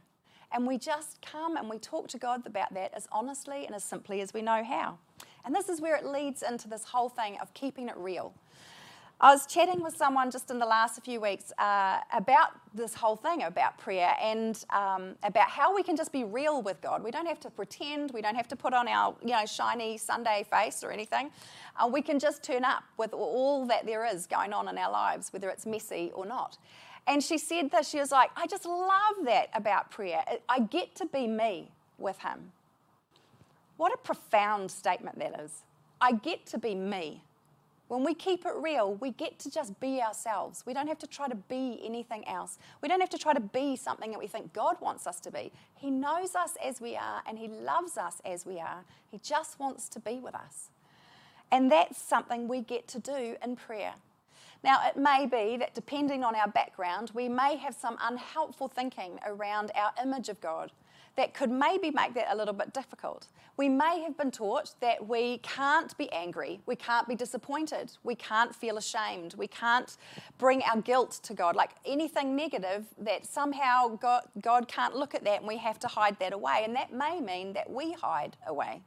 And 0.53 0.67
we 0.67 0.79
just 0.79 1.23
come 1.23 1.57
and 1.57 1.71
we 1.71 1.79
talk 1.79 2.09
to 2.09 2.19
God 2.19 2.47
about 2.47 2.75
that 2.75 2.93
as 2.95 3.07
honestly 3.13 3.67
and 3.67 3.75
as 3.75 3.85
simply 3.85 4.21
as 4.21 4.35
we 4.35 4.43
know 4.43 4.65
how. 4.65 4.99
And 5.45 5.55
this 5.55 5.69
is 5.69 5.81
where 5.81 5.97
it 5.97 6.05
leads 6.05 6.43
into 6.43 6.69
this 6.69 6.85
whole 6.85 7.09
thing 7.09 7.39
of 7.41 7.55
keeping 7.55 7.89
it 7.89 7.97
real. 7.97 8.35
I 9.23 9.33
was 9.33 9.47
chatting 9.47 9.83
with 9.83 9.95
someone 9.95 10.31
just 10.31 10.51
in 10.51 10.59
the 10.59 10.65
last 10.65 11.03
few 11.05 11.21
weeks 11.21 11.53
uh, 11.59 11.99
about 12.15 12.53
this 12.73 12.95
whole 12.95 13.17
thing 13.17 13.43
about 13.43 13.77
prayer 13.77 14.15
and 14.19 14.65
um, 14.71 15.15
about 15.23 15.51
how 15.51 15.75
we 15.75 15.83
can 15.83 15.95
just 15.95 16.11
be 16.11 16.25
real 16.25 16.63
with 16.63 16.81
God. 16.81 17.05
We 17.05 17.11
don't 17.11 17.27
have 17.27 17.39
to 17.41 17.51
pretend. 17.51 18.13
We 18.13 18.23
don't 18.23 18.35
have 18.35 18.49
to 18.49 18.57
put 18.57 18.73
on 18.73 18.89
our 18.89 19.15
you 19.21 19.33
know 19.33 19.45
shiny 19.45 19.99
Sunday 19.99 20.47
face 20.51 20.83
or 20.83 20.91
anything. 20.91 21.31
Uh, 21.79 21.87
we 21.87 22.01
can 22.01 22.19
just 22.19 22.43
turn 22.43 22.65
up 22.65 22.83
with 22.97 23.13
all 23.13 23.67
that 23.67 23.85
there 23.85 24.07
is 24.07 24.27
going 24.27 24.55
on 24.55 24.69
in 24.69 24.79
our 24.79 24.91
lives, 24.91 25.35
whether 25.35 25.51
it's 25.51 25.67
messy 25.67 26.11
or 26.15 26.25
not. 26.25 26.57
And 27.07 27.23
she 27.23 27.39
said 27.39 27.71
that 27.73 27.87
she 27.87 27.99
was 27.99 28.13
like, 28.13 28.31
I 28.37 28.47
just 28.47 28.67
love 28.67 29.25
that 29.25 29.49
about 29.55 29.91
prayer. 29.91 30.23
I 30.49 30.61
get 30.61 30.95
to 30.97 31.07
be 31.07 31.27
me 31.27 31.71
with 31.99 32.19
him. 32.19 32.53
What 33.77 33.93
a 33.93 33.97
profound 33.97 34.71
statement 34.71 35.19
that 35.19 35.41
is. 35.41 35.63
I 36.01 36.13
get 36.13 36.47
to 36.47 36.59
be 36.59 36.75
me. 36.75 37.23
When 37.89 38.05
we 38.05 38.15
keep 38.15 38.47
it 38.47 38.53
real, 38.55 38.95
we 38.95 39.11
get 39.11 39.41
to 39.41 39.51
just 39.51 39.81
be 39.81 40.01
ourselves. 40.01 40.63
We 40.65 40.75
don't 40.75 40.87
have 40.87 41.01
to 41.01 41.09
try 41.09 41.27
to 41.27 41.35
be 41.35 41.81
anything 41.85 42.27
else. 42.29 42.59
We 42.83 42.89
don't 42.89 43.01
have 43.01 43.11
to 43.11 43.19
try 43.19 43.33
to 43.33 43.41
be 43.41 43.75
something 43.75 44.13
that 44.13 44.19
we 44.21 44.29
think 44.29 44.53
God 44.53 44.77
wants 44.81 45.09
us 45.09 45.19
to 45.21 45.31
be. 45.33 45.51
He 45.75 45.91
knows 45.91 46.37
us 46.37 46.55
as 46.65 46.81
we 46.81 46.95
are 46.95 47.23
and 47.27 47.37
He 47.37 47.49
loves 47.49 47.97
us 47.97 48.23
as 48.25 48.47
we 48.47 48.61
are. 48.61 48.85
He 49.11 49.19
just 49.19 49.59
wants 49.59 49.89
to 49.89 49.99
be 49.99 50.21
with 50.21 50.37
us. 50.37 50.69
And 51.51 51.73
that's 51.73 52.01
something 52.01 52.47
we 52.47 52.61
get 52.61 52.87
to 52.89 53.01
do 53.01 53.37
in 53.43 53.57
prayer. 53.57 53.95
Now, 54.63 54.87
it 54.87 54.97
may 54.97 55.27
be 55.27 55.57
that 55.57 55.75
depending 55.75 56.23
on 56.23 56.35
our 56.35 56.49
background, 56.49 57.11
we 57.15 57.29
may 57.29 57.57
have 57.57 57.75
some 57.75 57.97
unhelpful 58.03 58.69
thinking 58.69 59.19
around 59.27 59.73
our 59.75 59.93
image 60.03 60.29
of 60.29 60.41
God 60.41 60.73
that 61.17 61.35
could 61.35 61.51
maybe 61.51 61.91
make 61.91 62.15
that 62.15 62.27
a 62.31 62.37
little 62.37 62.55
bit 62.55 62.73
difficult. 62.73 63.29
We 63.57 63.69
may 63.69 64.01
have 64.03 64.17
been 64.17 64.31
taught 64.31 64.75
that 64.81 65.07
we 65.07 65.39
can't 65.39 65.97
be 65.99 66.11
angry, 66.13 66.61
we 66.67 66.77
can't 66.77 67.09
be 67.09 67.15
disappointed, 67.15 67.93
we 68.05 68.15
can't 68.15 68.55
feel 68.55 68.79
ashamed, 68.79 69.35
we 69.35 69.47
can't 69.49 69.97
bring 70.39 70.63
our 70.63 70.81
guilt 70.81 71.21
to 71.25 71.35
God. 71.35 71.57
Like 71.57 71.73
anything 71.85 72.37
negative, 72.37 72.87
that 72.99 73.27
somehow 73.27 73.89
God, 73.89 74.23
God 74.41 74.69
can't 74.69 74.95
look 74.95 75.15
at 75.15 75.25
that 75.25 75.41
and 75.41 75.49
we 75.49 75.59
have 75.59 75.79
to 75.81 75.89
hide 75.89 76.19
that 76.21 76.33
away. 76.33 76.63
And 76.65 76.75
that 76.77 76.93
may 76.93 77.21
mean 77.21 77.53
that 77.55 77.69
we 77.69 77.93
hide 77.93 78.37
away. 78.47 78.83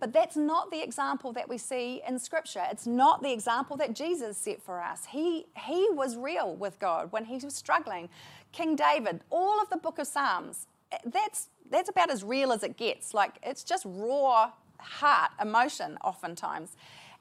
But 0.00 0.12
that's 0.12 0.36
not 0.36 0.70
the 0.70 0.82
example 0.82 1.32
that 1.32 1.48
we 1.48 1.58
see 1.58 2.02
in 2.06 2.18
Scripture. 2.18 2.62
It's 2.70 2.86
not 2.86 3.22
the 3.22 3.32
example 3.32 3.76
that 3.78 3.94
Jesus 3.94 4.36
set 4.36 4.62
for 4.62 4.82
us. 4.82 5.06
He, 5.06 5.46
he 5.56 5.88
was 5.90 6.16
real 6.16 6.54
with 6.54 6.78
God 6.78 7.12
when 7.12 7.24
he 7.24 7.36
was 7.36 7.54
struggling. 7.54 8.08
King 8.52 8.76
David, 8.76 9.20
all 9.30 9.60
of 9.60 9.70
the 9.70 9.76
book 9.76 9.98
of 9.98 10.06
Psalms, 10.06 10.66
eh, 10.92 10.98
that's, 11.06 11.48
that's 11.70 11.88
about 11.88 12.10
as 12.10 12.22
real 12.22 12.52
as 12.52 12.62
it 12.62 12.76
gets. 12.76 13.14
Like, 13.14 13.38
it's 13.42 13.64
just 13.64 13.84
raw 13.86 14.52
heart 14.78 15.30
emotion, 15.40 15.96
oftentimes. 16.04 16.76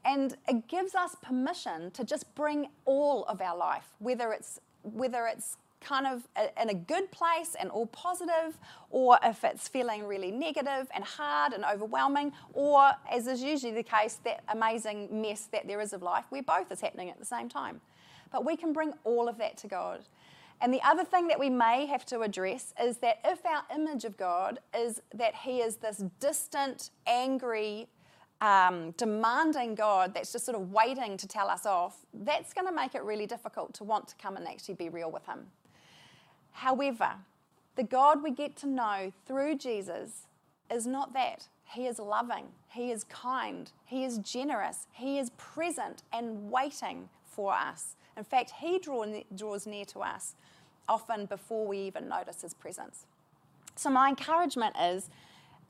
And 0.05 0.35
it 0.47 0.67
gives 0.67 0.95
us 0.95 1.15
permission 1.21 1.91
to 1.91 2.03
just 2.03 2.33
bring 2.35 2.67
all 2.85 3.23
of 3.25 3.39
our 3.41 3.55
life, 3.55 3.87
whether 3.99 4.33
it's, 4.33 4.59
whether 4.83 5.27
it's 5.27 5.57
kind 5.83 6.07
of 6.07 6.27
in 6.61 6.69
a 6.69 6.73
good 6.73 7.11
place 7.11 7.55
and 7.59 7.69
all 7.69 7.85
positive, 7.87 8.57
or 8.89 9.19
if 9.23 9.43
it's 9.43 9.67
feeling 9.67 10.05
really 10.05 10.31
negative 10.31 10.87
and 10.93 11.03
hard 11.03 11.53
and 11.53 11.63
overwhelming, 11.65 12.31
or 12.53 12.91
as 13.11 13.27
is 13.27 13.43
usually 13.43 13.73
the 13.73 13.83
case, 13.83 14.19
that 14.23 14.43
amazing 14.49 15.09
mess 15.21 15.47
that 15.51 15.67
there 15.67 15.81
is 15.81 15.93
of 15.93 16.01
life 16.01 16.25
where 16.29 16.43
both 16.43 16.71
is 16.71 16.81
happening 16.81 17.09
at 17.09 17.19
the 17.19 17.25
same 17.25 17.49
time. 17.49 17.81
But 18.31 18.45
we 18.45 18.57
can 18.57 18.73
bring 18.73 18.93
all 19.03 19.27
of 19.27 19.37
that 19.37 19.57
to 19.57 19.67
God. 19.67 20.01
And 20.61 20.73
the 20.73 20.81
other 20.83 21.03
thing 21.03 21.27
that 21.27 21.39
we 21.39 21.49
may 21.49 21.85
have 21.87 22.05
to 22.05 22.21
address 22.21 22.73
is 22.81 22.97
that 22.97 23.19
if 23.25 23.45
our 23.45 23.63
image 23.75 24.05
of 24.05 24.15
God 24.17 24.59
is 24.75 25.01
that 25.13 25.35
He 25.35 25.59
is 25.59 25.75
this 25.75 26.03
distant, 26.19 26.89
angry, 27.05 27.87
um, 28.39 28.91
demanding 28.91 29.75
God 29.75 30.13
that's 30.13 30.31
just 30.31 30.45
sort 30.45 30.57
of 30.57 30.71
waiting 30.71 31.17
to 31.17 31.27
tell 31.27 31.49
us 31.49 31.65
off, 31.65 32.05
that's 32.13 32.53
going 32.53 32.67
to 32.67 32.73
make 32.73 32.95
it 32.95 33.03
really 33.03 33.25
difficult 33.25 33.73
to 33.75 33.83
want 33.83 34.07
to 34.09 34.15
come 34.15 34.35
and 34.37 34.47
actually 34.47 34.75
be 34.75 34.89
real 34.89 35.11
with 35.11 35.25
Him. 35.25 35.47
However, 36.53 37.15
the 37.75 37.83
God 37.83 38.23
we 38.23 38.31
get 38.31 38.55
to 38.57 38.67
know 38.67 39.11
through 39.25 39.57
Jesus 39.57 40.27
is 40.71 40.87
not 40.87 41.13
that. 41.13 41.47
He 41.65 41.87
is 41.87 41.97
loving, 41.97 42.45
He 42.69 42.91
is 42.91 43.03
kind, 43.05 43.71
He 43.85 44.03
is 44.03 44.19
generous, 44.19 44.87
He 44.91 45.17
is 45.17 45.31
present 45.31 46.03
and 46.11 46.51
waiting 46.51 47.09
for 47.25 47.53
us. 47.53 47.95
In 48.15 48.23
fact, 48.23 48.53
He 48.59 48.77
draw, 48.77 49.05
draws 49.35 49.65
near 49.65 49.85
to 49.85 49.99
us 49.99 50.35
often 50.87 51.25
before 51.25 51.65
we 51.65 51.79
even 51.79 52.07
notice 52.07 52.41
His 52.41 52.53
presence. 52.53 53.07
So, 53.75 53.89
my 53.89 54.09
encouragement 54.09 54.75
is 54.79 55.09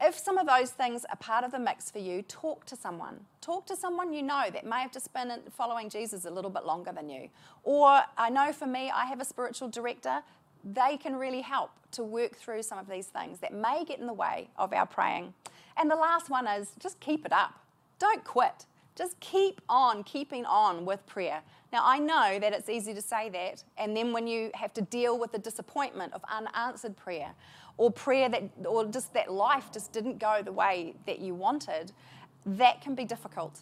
if 0.02 0.18
some 0.18 0.38
of 0.38 0.48
those 0.48 0.72
things 0.72 1.06
are 1.10 1.16
part 1.16 1.46
of 1.46 1.52
the 1.52 1.60
mix 1.60 1.90
for 1.90 2.00
you, 2.00 2.24
talk 2.24 2.66
to 2.66 2.76
someone. 2.76 3.22
Talk 3.40 3.66
to 3.68 3.76
someone 3.76 4.12
you 4.12 4.22
know 4.24 4.50
that 4.52 4.66
may 4.66 4.82
have 4.82 4.92
just 4.92 5.14
been 5.14 5.32
following 5.52 5.90
Jesus 5.90 6.26
a 6.26 6.30
little 6.30 6.50
bit 6.52 6.66
longer 6.66 6.92
than 6.92 7.10
you. 7.10 7.30
Or 7.64 8.02
I 8.18 8.30
know 8.30 8.52
for 8.52 8.66
me, 8.66 8.92
I 8.94 9.06
have 9.06 9.22
a 9.22 9.26
spiritual 9.26 9.70
director. 9.70 10.22
They 10.64 10.98
can 10.98 11.16
really 11.16 11.42
help 11.42 11.72
to 11.92 12.04
work 12.04 12.36
through 12.36 12.64
some 12.64 12.78
of 12.78 12.88
these 12.88 13.08
things 13.08 13.40
that 13.40 13.54
may 13.54 13.84
get 13.86 14.00
in 14.00 14.08
the 14.08 14.14
way 14.14 14.50
of 14.58 14.74
our 14.74 14.86
praying. 14.86 15.34
And 15.78 15.90
the 15.90 15.96
last 15.96 16.30
one 16.30 16.48
is 16.48 16.72
just 16.80 17.00
keep 17.00 17.26
it 17.26 17.34
up. 17.34 17.60
Don't 18.00 18.24
quit. 18.24 18.66
Just 18.96 19.20
keep 19.20 19.62
on 19.70 20.04
keeping 20.04 20.46
on 20.46 20.86
with 20.86 21.06
prayer. 21.08 21.42
Now, 21.72 21.82
I 21.84 21.98
know 21.98 22.38
that 22.40 22.54
it's 22.54 22.70
easy 22.70 22.94
to 22.94 23.02
say 23.02 23.30
that, 23.30 23.64
and 23.78 23.98
then 23.98 24.14
when 24.14 24.28
you 24.28 24.52
have 24.54 24.74
to 24.76 24.82
deal 24.82 25.18
with 25.18 25.32
the 25.32 25.40
disappointment 25.40 26.14
of 26.14 26.24
unanswered 26.32 26.96
prayer, 26.96 27.34
or 27.78 27.92
prayer 27.92 28.30
that, 28.30 28.44
or 28.66 28.86
just 28.86 29.14
that 29.16 29.32
life 29.32 29.72
just 29.74 29.92
didn't 29.92 30.20
go 30.20 30.42
the 30.44 30.52
way 30.52 30.94
that 31.08 31.18
you 31.18 31.34
wanted, 31.34 31.92
that 32.46 32.82
can 32.82 32.94
be 32.94 33.06
difficult. 33.06 33.62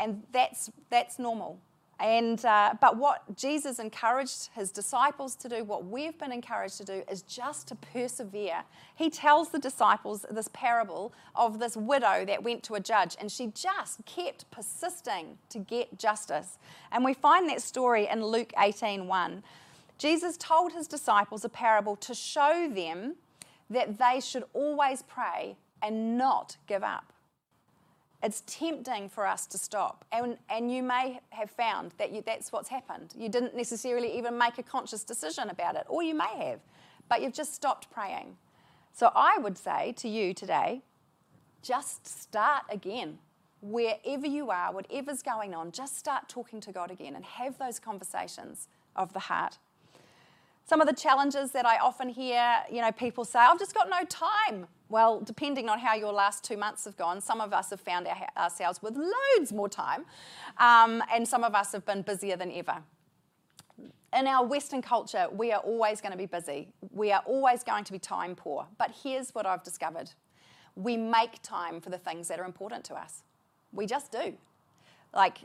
And 0.00 0.24
that's, 0.32 0.70
that's 0.90 1.18
normal. 1.20 1.60
And, 2.00 2.44
uh, 2.44 2.74
but 2.80 2.96
what 2.96 3.36
Jesus 3.36 3.80
encouraged 3.80 4.50
his 4.54 4.70
disciples 4.70 5.34
to 5.36 5.48
do, 5.48 5.64
what 5.64 5.84
we've 5.84 6.16
been 6.16 6.30
encouraged 6.30 6.76
to 6.78 6.84
do, 6.84 7.02
is 7.10 7.22
just 7.22 7.66
to 7.68 7.74
persevere. 7.74 8.62
He 8.94 9.10
tells 9.10 9.48
the 9.48 9.58
disciples 9.58 10.24
this 10.30 10.48
parable 10.52 11.12
of 11.34 11.58
this 11.58 11.76
widow 11.76 12.24
that 12.24 12.44
went 12.44 12.62
to 12.64 12.74
a 12.74 12.80
judge, 12.80 13.16
and 13.20 13.32
she 13.32 13.48
just 13.48 14.04
kept 14.06 14.48
persisting 14.52 15.38
to 15.48 15.58
get 15.58 15.98
justice. 15.98 16.58
And 16.92 17.04
we 17.04 17.14
find 17.14 17.48
that 17.48 17.62
story 17.62 18.06
in 18.06 18.24
Luke 18.24 18.52
18 18.56 19.08
1. 19.08 19.42
Jesus 19.98 20.36
told 20.36 20.72
his 20.72 20.86
disciples 20.86 21.44
a 21.44 21.48
parable 21.48 21.96
to 21.96 22.14
show 22.14 22.70
them 22.72 23.16
that 23.68 23.98
they 23.98 24.20
should 24.20 24.44
always 24.52 25.02
pray 25.02 25.56
and 25.82 26.16
not 26.16 26.56
give 26.68 26.84
up. 26.84 27.12
It's 28.22 28.42
tempting 28.46 29.08
for 29.08 29.26
us 29.26 29.46
to 29.46 29.58
stop. 29.58 30.04
And, 30.10 30.38
and 30.50 30.72
you 30.72 30.82
may 30.82 31.20
have 31.30 31.50
found 31.50 31.92
that 31.98 32.12
you, 32.12 32.22
that's 32.26 32.50
what's 32.50 32.68
happened. 32.68 33.14
You 33.16 33.28
didn't 33.28 33.54
necessarily 33.54 34.16
even 34.18 34.36
make 34.36 34.58
a 34.58 34.62
conscious 34.62 35.04
decision 35.04 35.50
about 35.50 35.76
it, 35.76 35.84
or 35.88 36.02
you 36.02 36.14
may 36.14 36.48
have, 36.48 36.60
but 37.08 37.22
you've 37.22 37.34
just 37.34 37.54
stopped 37.54 37.90
praying. 37.90 38.36
So 38.92 39.12
I 39.14 39.38
would 39.38 39.56
say 39.56 39.92
to 39.98 40.08
you 40.08 40.34
today 40.34 40.82
just 41.62 42.06
start 42.06 42.64
again. 42.70 43.18
Wherever 43.60 44.26
you 44.26 44.50
are, 44.50 44.72
whatever's 44.72 45.22
going 45.22 45.52
on, 45.52 45.72
just 45.72 45.98
start 45.98 46.28
talking 46.28 46.60
to 46.60 46.72
God 46.72 46.90
again 46.92 47.16
and 47.16 47.24
have 47.24 47.58
those 47.58 47.80
conversations 47.80 48.68
of 48.94 49.12
the 49.12 49.18
heart. 49.18 49.58
Some 50.68 50.82
of 50.82 50.86
the 50.86 50.92
challenges 50.92 51.52
that 51.52 51.64
I 51.64 51.78
often 51.78 52.10
hear, 52.10 52.58
you 52.70 52.82
know, 52.82 52.92
people 52.92 53.24
say, 53.24 53.38
I've 53.38 53.58
just 53.58 53.74
got 53.74 53.88
no 53.88 54.04
time. 54.04 54.66
Well, 54.90 55.18
depending 55.18 55.70
on 55.70 55.78
how 55.78 55.94
your 55.94 56.12
last 56.12 56.44
two 56.44 56.58
months 56.58 56.84
have 56.84 56.94
gone, 56.98 57.22
some 57.22 57.40
of 57.40 57.54
us 57.54 57.70
have 57.70 57.80
found 57.80 58.06
our, 58.06 58.28
ourselves 58.36 58.82
with 58.82 58.94
loads 58.94 59.50
more 59.50 59.70
time, 59.70 60.04
um, 60.58 61.02
and 61.10 61.26
some 61.26 61.42
of 61.42 61.54
us 61.54 61.72
have 61.72 61.86
been 61.86 62.02
busier 62.02 62.36
than 62.36 62.52
ever. 62.52 62.82
In 64.14 64.26
our 64.26 64.44
Western 64.44 64.82
culture, 64.82 65.28
we 65.32 65.52
are 65.52 65.60
always 65.60 66.02
going 66.02 66.12
to 66.12 66.18
be 66.18 66.26
busy. 66.26 66.68
We 66.92 67.12
are 67.12 67.22
always 67.24 67.64
going 67.64 67.84
to 67.84 67.92
be 67.92 67.98
time 67.98 68.34
poor. 68.34 68.66
But 68.76 68.94
here's 69.02 69.34
what 69.34 69.46
I've 69.46 69.62
discovered 69.62 70.10
we 70.76 70.98
make 70.98 71.42
time 71.42 71.80
for 71.80 71.88
the 71.88 71.98
things 71.98 72.28
that 72.28 72.38
are 72.38 72.44
important 72.44 72.84
to 72.84 72.94
us. 72.94 73.22
We 73.72 73.86
just 73.86 74.12
do. 74.12 74.34
Like, 75.14 75.38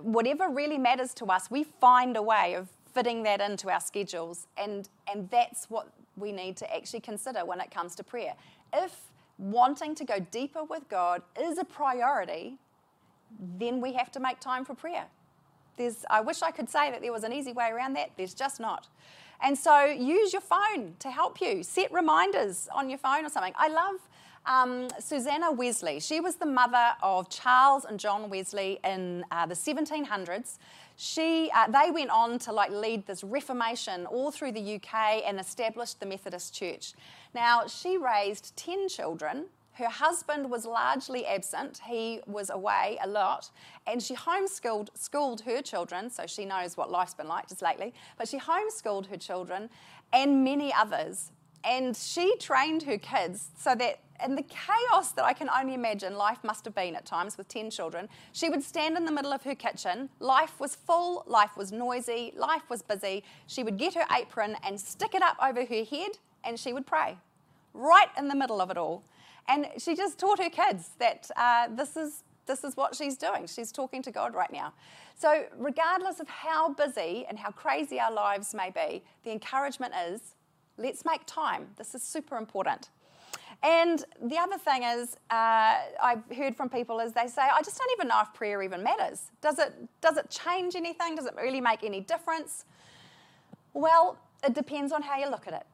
whatever 0.00 0.48
really 0.48 0.78
matters 0.78 1.14
to 1.14 1.24
us, 1.26 1.50
we 1.50 1.64
find 1.64 2.16
a 2.16 2.22
way 2.22 2.54
of 2.54 2.68
fitting 2.92 3.22
that 3.24 3.40
into 3.40 3.70
our 3.70 3.80
schedules. 3.80 4.46
And, 4.56 4.88
and 5.12 5.28
that's 5.30 5.70
what 5.70 5.88
we 6.16 6.32
need 6.32 6.56
to 6.58 6.74
actually 6.74 7.00
consider 7.00 7.44
when 7.44 7.60
it 7.60 7.70
comes 7.70 7.94
to 7.96 8.04
prayer. 8.04 8.34
If 8.72 8.96
wanting 9.38 9.94
to 9.96 10.04
go 10.04 10.18
deeper 10.18 10.64
with 10.64 10.88
God 10.88 11.22
is 11.40 11.58
a 11.58 11.64
priority, 11.64 12.58
then 13.58 13.80
we 13.80 13.94
have 13.94 14.10
to 14.12 14.20
make 14.20 14.40
time 14.40 14.64
for 14.64 14.74
prayer. 14.74 15.06
There's, 15.76 16.04
I 16.10 16.20
wish 16.20 16.42
I 16.42 16.50
could 16.50 16.68
say 16.68 16.90
that 16.90 17.00
there 17.00 17.12
was 17.12 17.24
an 17.24 17.32
easy 17.32 17.52
way 17.52 17.70
around 17.70 17.94
that. 17.94 18.10
There's 18.16 18.34
just 18.34 18.60
not. 18.60 18.88
And 19.42 19.58
so 19.58 19.84
use 19.84 20.32
your 20.32 20.42
phone 20.42 20.94
to 21.00 21.10
help 21.10 21.40
you. 21.40 21.62
Set 21.62 21.92
reminders 21.92 22.68
on 22.72 22.88
your 22.88 22.98
phone 22.98 23.24
or 23.24 23.28
something. 23.28 23.54
I 23.56 23.68
love 23.68 23.96
um, 24.46 24.88
Susanna 24.98 25.52
Wesley. 25.52 26.00
She 26.00 26.20
was 26.20 26.36
the 26.36 26.46
mother 26.46 26.90
of 27.02 27.28
Charles 27.28 27.84
and 27.84 27.98
John 27.98 28.28
Wesley 28.30 28.80
in 28.84 29.24
uh, 29.30 29.46
the 29.46 29.54
1700s 29.54 30.58
she, 30.96 31.50
uh, 31.54 31.66
they 31.68 31.90
went 31.90 32.10
on 32.10 32.38
to 32.40 32.52
like 32.52 32.70
lead 32.70 33.06
this 33.06 33.24
reformation 33.24 34.06
all 34.06 34.30
through 34.30 34.52
the 34.52 34.74
UK 34.76 35.22
and 35.26 35.40
established 35.40 36.00
the 36.00 36.06
Methodist 36.06 36.54
Church. 36.54 36.94
Now, 37.34 37.66
she 37.66 37.96
raised 37.96 38.56
10 38.56 38.88
children. 38.88 39.46
Her 39.72 39.88
husband 39.88 40.50
was 40.50 40.66
largely 40.66 41.26
absent. 41.26 41.80
He 41.86 42.20
was 42.26 42.50
away 42.50 42.98
a 43.02 43.08
lot. 43.08 43.50
And 43.86 44.02
she 44.02 44.14
homeschooled 44.14 44.88
schooled 44.94 45.40
her 45.40 45.62
children, 45.62 46.10
so 46.10 46.26
she 46.26 46.44
knows 46.44 46.76
what 46.76 46.90
life's 46.90 47.14
been 47.14 47.28
like 47.28 47.48
just 47.48 47.62
lately. 47.62 47.94
But 48.18 48.28
she 48.28 48.38
homeschooled 48.38 49.06
her 49.06 49.16
children 49.16 49.70
and 50.12 50.44
many 50.44 50.72
others. 50.74 51.32
And 51.64 51.96
she 51.96 52.36
trained 52.36 52.82
her 52.82 52.98
kids 52.98 53.48
so 53.56 53.74
that 53.76 54.00
and 54.22 54.36
the 54.36 54.42
chaos 54.42 55.12
that 55.12 55.24
I 55.24 55.32
can 55.32 55.48
only 55.50 55.74
imagine 55.74 56.16
life 56.16 56.38
must 56.42 56.64
have 56.64 56.74
been 56.74 56.96
at 56.96 57.04
times 57.04 57.36
with 57.36 57.48
10 57.48 57.70
children, 57.70 58.08
she 58.32 58.48
would 58.48 58.62
stand 58.62 58.96
in 58.96 59.04
the 59.04 59.12
middle 59.12 59.32
of 59.32 59.42
her 59.42 59.54
kitchen. 59.54 60.08
Life 60.20 60.58
was 60.60 60.74
full, 60.74 61.24
life 61.26 61.56
was 61.56 61.72
noisy, 61.72 62.32
life 62.36 62.68
was 62.70 62.82
busy. 62.82 63.24
She 63.46 63.62
would 63.62 63.76
get 63.76 63.94
her 63.94 64.04
apron 64.16 64.56
and 64.64 64.78
stick 64.78 65.14
it 65.14 65.22
up 65.22 65.36
over 65.42 65.64
her 65.64 65.84
head 65.84 66.12
and 66.44 66.58
she 66.58 66.72
would 66.72 66.86
pray 66.86 67.18
right 67.74 68.08
in 68.18 68.28
the 68.28 68.34
middle 68.34 68.60
of 68.60 68.70
it 68.70 68.76
all. 68.76 69.02
And 69.48 69.66
she 69.78 69.96
just 69.96 70.18
taught 70.18 70.38
her 70.38 70.50
kids 70.50 70.90
that 70.98 71.30
uh, 71.36 71.68
this, 71.74 71.96
is, 71.96 72.22
this 72.46 72.64
is 72.64 72.76
what 72.76 72.94
she's 72.94 73.16
doing. 73.16 73.46
She's 73.46 73.72
talking 73.72 74.02
to 74.02 74.10
God 74.10 74.34
right 74.34 74.52
now. 74.52 74.72
So, 75.14 75.44
regardless 75.56 76.20
of 76.20 76.28
how 76.28 76.72
busy 76.72 77.26
and 77.28 77.38
how 77.38 77.50
crazy 77.50 77.98
our 77.98 78.12
lives 78.12 78.54
may 78.54 78.70
be, 78.70 79.02
the 79.24 79.30
encouragement 79.30 79.94
is 80.08 80.34
let's 80.78 81.04
make 81.04 81.22
time. 81.26 81.66
This 81.76 81.94
is 81.94 82.02
super 82.02 82.36
important. 82.36 82.90
And 83.62 84.04
the 84.20 84.38
other 84.38 84.58
thing 84.58 84.82
is, 84.82 85.16
uh, 85.30 85.76
I've 86.02 86.24
heard 86.36 86.56
from 86.56 86.68
people 86.68 86.98
is 86.98 87.12
they 87.12 87.28
say, 87.28 87.42
I 87.42 87.62
just 87.62 87.78
don't 87.78 87.90
even 87.92 88.08
know 88.08 88.20
if 88.20 88.34
prayer 88.34 88.60
even 88.62 88.82
matters. 88.82 89.30
Does 89.40 89.58
it, 89.58 89.72
does 90.00 90.16
it 90.16 90.28
change 90.30 90.74
anything? 90.74 91.14
Does 91.14 91.26
it 91.26 91.34
really 91.36 91.60
make 91.60 91.84
any 91.84 92.00
difference? 92.00 92.64
Well, 93.72 94.18
it 94.44 94.54
depends 94.54 94.92
on 94.92 95.02
how 95.02 95.16
you 95.18 95.30
look 95.30 95.46
at 95.46 95.54
it. 95.54 95.66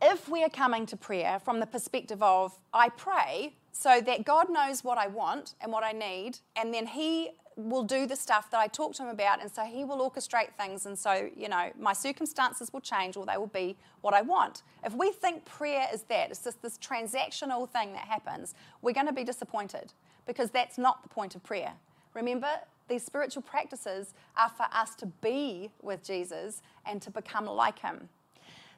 If 0.00 0.28
we 0.28 0.44
are 0.44 0.48
coming 0.48 0.86
to 0.86 0.96
prayer 0.96 1.40
from 1.40 1.58
the 1.58 1.66
perspective 1.66 2.22
of, 2.22 2.56
I 2.72 2.90
pray 2.90 3.54
so 3.72 4.00
that 4.00 4.24
God 4.24 4.48
knows 4.48 4.84
what 4.84 4.98
I 4.98 5.08
want 5.08 5.54
and 5.60 5.72
what 5.72 5.82
I 5.82 5.92
need, 5.92 6.38
and 6.54 6.72
then 6.72 6.86
He 6.86 7.30
will 7.56 7.84
do 7.84 8.06
the 8.06 8.16
stuff 8.16 8.50
that 8.50 8.58
I 8.58 8.66
talk 8.66 8.94
to 8.94 9.02
him 9.02 9.08
about, 9.08 9.40
and 9.40 9.50
so 9.52 9.62
he 9.64 9.84
will 9.84 9.98
orchestrate 9.98 10.54
things, 10.58 10.86
and 10.86 10.98
so, 10.98 11.28
you 11.36 11.48
know, 11.48 11.70
my 11.78 11.92
circumstances 11.92 12.72
will 12.72 12.80
change 12.80 13.16
or 13.16 13.26
they 13.26 13.36
will 13.36 13.46
be 13.46 13.76
what 14.00 14.14
I 14.14 14.22
want. 14.22 14.62
If 14.84 14.94
we 14.94 15.12
think 15.12 15.44
prayer 15.44 15.86
is 15.92 16.02
that, 16.04 16.30
it's 16.30 16.44
just 16.44 16.60
this 16.62 16.78
transactional 16.78 17.68
thing 17.68 17.92
that 17.92 18.06
happens, 18.06 18.54
we're 18.82 18.92
going 18.92 19.06
to 19.06 19.12
be 19.12 19.24
disappointed 19.24 19.92
because 20.26 20.50
that's 20.50 20.78
not 20.78 21.02
the 21.02 21.08
point 21.08 21.34
of 21.34 21.42
prayer. 21.42 21.72
Remember, 22.14 22.48
these 22.88 23.04
spiritual 23.04 23.42
practices 23.42 24.14
are 24.36 24.50
for 24.50 24.66
us 24.72 24.94
to 24.96 25.06
be 25.06 25.70
with 25.82 26.04
Jesus 26.04 26.62
and 26.84 27.00
to 27.02 27.10
become 27.10 27.46
like 27.46 27.78
him. 27.78 28.08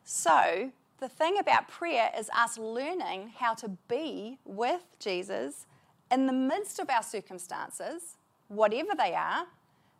So, 0.04 0.70
the 0.98 1.08
thing 1.08 1.38
about 1.38 1.68
prayer 1.68 2.10
is 2.16 2.30
us 2.34 2.56
learning 2.56 3.32
how 3.36 3.54
to 3.54 3.70
be 3.88 4.38
with 4.44 4.82
Jesus 4.98 5.66
in 6.10 6.26
the 6.26 6.32
midst 6.32 6.78
of 6.78 6.88
our 6.88 7.02
circumstances 7.02 8.16
whatever 8.48 8.90
they 8.96 9.14
are, 9.14 9.46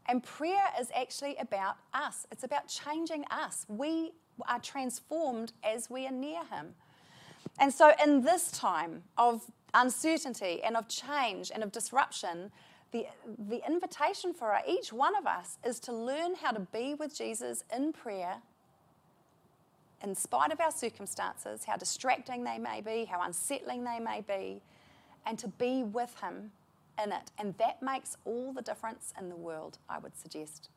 And 0.08 0.22
prayer 0.22 0.72
is 0.80 0.88
actually 0.94 1.36
about 1.36 1.76
us, 1.92 2.26
it's 2.30 2.44
about 2.44 2.68
changing 2.68 3.24
us. 3.30 3.66
We 3.68 4.12
are 4.48 4.60
transformed 4.60 5.52
as 5.64 5.90
we 5.90 6.06
are 6.06 6.12
near 6.12 6.44
Him. 6.44 6.74
And 7.58 7.72
so, 7.72 7.92
in 8.04 8.22
this 8.22 8.50
time 8.50 9.02
of 9.16 9.42
uncertainty 9.74 10.62
and 10.62 10.76
of 10.76 10.88
change 10.88 11.50
and 11.52 11.62
of 11.62 11.72
disruption, 11.72 12.52
the, 12.92 13.06
the 13.48 13.62
invitation 13.66 14.32
for 14.32 14.56
each 14.66 14.92
one 14.92 15.16
of 15.16 15.26
us 15.26 15.58
is 15.64 15.80
to 15.80 15.92
learn 15.92 16.34
how 16.36 16.52
to 16.52 16.60
be 16.60 16.94
with 16.94 17.16
Jesus 17.16 17.64
in 17.74 17.92
prayer, 17.92 18.36
in 20.02 20.14
spite 20.14 20.52
of 20.52 20.60
our 20.60 20.70
circumstances, 20.70 21.64
how 21.64 21.76
distracting 21.76 22.44
they 22.44 22.58
may 22.58 22.80
be, 22.80 23.06
how 23.06 23.22
unsettling 23.22 23.84
they 23.84 23.98
may 23.98 24.20
be, 24.20 24.62
and 25.24 25.38
to 25.38 25.48
be 25.48 25.82
with 25.82 26.14
Him 26.20 26.52
in 27.02 27.12
it. 27.12 27.30
And 27.38 27.56
that 27.58 27.82
makes 27.82 28.16
all 28.24 28.52
the 28.52 28.62
difference 28.62 29.12
in 29.18 29.28
the 29.28 29.36
world, 29.36 29.78
I 29.88 29.98
would 29.98 30.16
suggest. 30.16 30.68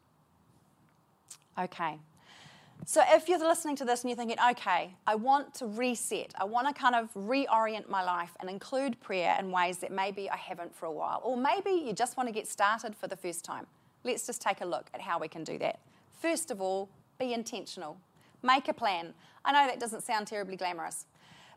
Okay. 1.58 2.00
So, 2.86 3.04
if 3.10 3.28
you're 3.28 3.40
listening 3.40 3.76
to 3.78 3.86
this 3.86 4.04
and 4.04 4.10
you're 4.10 4.18
thinking, 4.18 4.38
okay, 4.52 4.96
I 5.06 5.16
want 5.16 5.54
to 5.56 5.68
reset, 5.68 6.34
I 6.40 6.46
want 6.46 6.68
to 6.68 6.74
kind 6.74 6.96
of 6.96 7.14
reorient 7.14 7.90
my 7.90 8.02
life 8.02 8.32
and 8.40 8.50
include 8.50 9.00
prayer 9.02 9.36
in 9.38 9.52
ways 9.52 9.80
that 9.80 9.92
maybe 9.92 10.30
I 10.30 10.38
haven't 10.38 10.74
for 10.74 10.86
a 10.86 10.92
while, 10.92 11.22
or 11.24 11.36
maybe 11.36 11.72
you 11.72 11.92
just 11.92 12.16
want 12.16 12.30
to 12.30 12.34
get 12.34 12.48
started 12.48 12.96
for 12.96 13.08
the 13.08 13.18
first 13.18 13.44
time, 13.44 13.68
let's 14.06 14.26
just 14.26 14.42
take 14.42 14.62
a 14.62 14.66
look 14.66 14.90
at 14.94 15.02
how 15.02 15.20
we 15.20 15.28
can 15.28 15.44
do 15.44 15.58
that. 15.60 15.80
First 16.22 16.52
of 16.52 16.62
all, 16.62 16.90
be 17.20 17.34
intentional, 17.34 17.98
make 18.42 18.70
a 18.70 18.74
plan. 18.74 19.14
I 19.44 19.52
know 19.52 19.68
that 19.68 19.80
doesn't 19.80 20.04
sound 20.04 20.28
terribly 20.28 20.56
glamorous, 20.56 21.06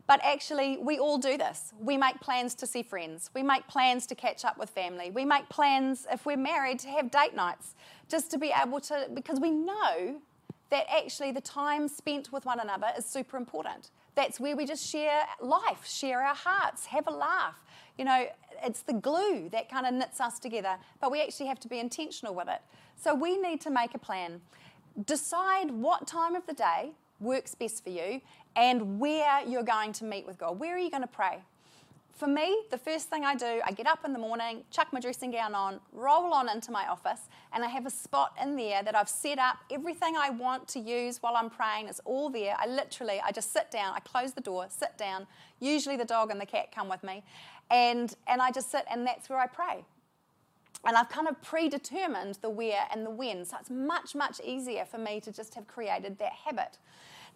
but 0.05 0.19
actually, 0.23 0.77
we 0.77 0.99
all 0.99 1.17
do 1.17 1.37
this. 1.37 1.73
We 1.79 1.97
make 1.97 2.19
plans 2.19 2.55
to 2.55 2.67
see 2.67 2.83
friends. 2.83 3.29
We 3.33 3.41
make 3.41 3.67
plans 3.67 4.05
to 4.07 4.15
catch 4.15 4.43
up 4.43 4.57
with 4.57 4.69
family. 4.69 5.11
We 5.11 5.23
make 5.23 5.47
plans, 5.47 6.05
if 6.11 6.25
we're 6.25 6.35
married, 6.35 6.79
to 6.79 6.89
have 6.89 7.09
date 7.09 7.35
nights, 7.35 7.75
just 8.09 8.29
to 8.31 8.37
be 8.37 8.51
able 8.61 8.81
to, 8.81 9.07
because 9.13 9.39
we 9.39 9.51
know 9.51 10.17
that 10.71 10.85
actually 10.93 11.31
the 11.31 11.41
time 11.41 11.87
spent 11.87 12.33
with 12.33 12.45
one 12.45 12.59
another 12.59 12.87
is 12.97 13.05
super 13.05 13.37
important. 13.37 13.91
That's 14.15 14.39
where 14.39 14.55
we 14.55 14.65
just 14.65 14.85
share 14.85 15.23
life, 15.39 15.85
share 15.85 16.21
our 16.21 16.35
hearts, 16.35 16.85
have 16.87 17.07
a 17.07 17.11
laugh. 17.11 17.63
You 17.97 18.05
know, 18.05 18.25
it's 18.63 18.81
the 18.81 18.93
glue 18.93 19.49
that 19.51 19.69
kind 19.69 19.85
of 19.85 19.93
knits 19.93 20.19
us 20.19 20.39
together, 20.39 20.77
but 20.99 21.11
we 21.11 21.21
actually 21.21 21.47
have 21.47 21.59
to 21.61 21.67
be 21.67 21.79
intentional 21.79 22.35
with 22.35 22.49
it. 22.49 22.61
So 22.95 23.15
we 23.15 23.37
need 23.37 23.61
to 23.61 23.69
make 23.69 23.95
a 23.95 23.99
plan. 23.99 24.41
Decide 25.05 25.71
what 25.71 26.07
time 26.07 26.35
of 26.35 26.45
the 26.45 26.53
day 26.53 26.91
works 27.19 27.55
best 27.55 27.83
for 27.83 27.89
you 27.89 28.21
and 28.55 28.99
where 28.99 29.41
you're 29.47 29.63
going 29.63 29.93
to 29.93 30.05
meet 30.05 30.25
with 30.25 30.37
God. 30.37 30.59
Where 30.59 30.75
are 30.75 30.79
you 30.79 30.91
going 30.91 31.01
to 31.01 31.07
pray? 31.07 31.39
For 32.15 32.27
me, 32.27 32.55
the 32.69 32.77
first 32.77 33.09
thing 33.09 33.25
I 33.25 33.33
do, 33.33 33.59
I 33.65 33.71
get 33.71 33.87
up 33.87 34.05
in 34.05 34.13
the 34.13 34.19
morning, 34.19 34.63
chuck 34.69 34.93
my 34.93 34.99
dressing 34.99 35.31
gown 35.31 35.55
on, 35.55 35.79
roll 35.91 36.31
on 36.31 36.47
into 36.47 36.71
my 36.71 36.87
office, 36.87 37.21
and 37.51 37.63
I 37.63 37.67
have 37.67 37.87
a 37.87 37.89
spot 37.89 38.33
in 38.39 38.55
there 38.55 38.83
that 38.83 38.95
I've 38.95 39.09
set 39.09 39.39
up. 39.39 39.57
Everything 39.71 40.15
I 40.15 40.29
want 40.29 40.67
to 40.69 40.79
use 40.79 41.23
while 41.23 41.35
I'm 41.35 41.49
praying 41.49 41.87
is 41.87 41.99
all 42.05 42.29
there. 42.29 42.55
I 42.59 42.67
literally, 42.67 43.19
I 43.25 43.31
just 43.31 43.51
sit 43.51 43.71
down, 43.71 43.95
I 43.95 43.99
close 43.99 44.33
the 44.33 44.41
door, 44.41 44.67
sit 44.69 44.95
down. 44.95 45.25
Usually 45.59 45.97
the 45.97 46.05
dog 46.05 46.29
and 46.29 46.39
the 46.39 46.45
cat 46.45 46.71
come 46.73 46.87
with 46.87 47.03
me, 47.03 47.23
and 47.71 48.15
and 48.27 48.41
I 48.43 48.51
just 48.51 48.69
sit, 48.69 48.85
and 48.91 49.07
that's 49.07 49.27
where 49.27 49.39
I 49.39 49.47
pray. 49.47 49.83
And 50.85 50.95
I've 50.95 51.09
kind 51.09 51.27
of 51.27 51.41
predetermined 51.41 52.37
the 52.41 52.49
where 52.49 52.85
and 52.91 53.05
the 53.05 53.09
when, 53.09 53.43
so 53.43 53.57
it's 53.59 53.71
much 53.71 54.13
much 54.13 54.39
easier 54.45 54.85
for 54.85 54.99
me 54.99 55.19
to 55.21 55.31
just 55.31 55.55
have 55.55 55.65
created 55.67 56.19
that 56.19 56.33
habit. 56.33 56.77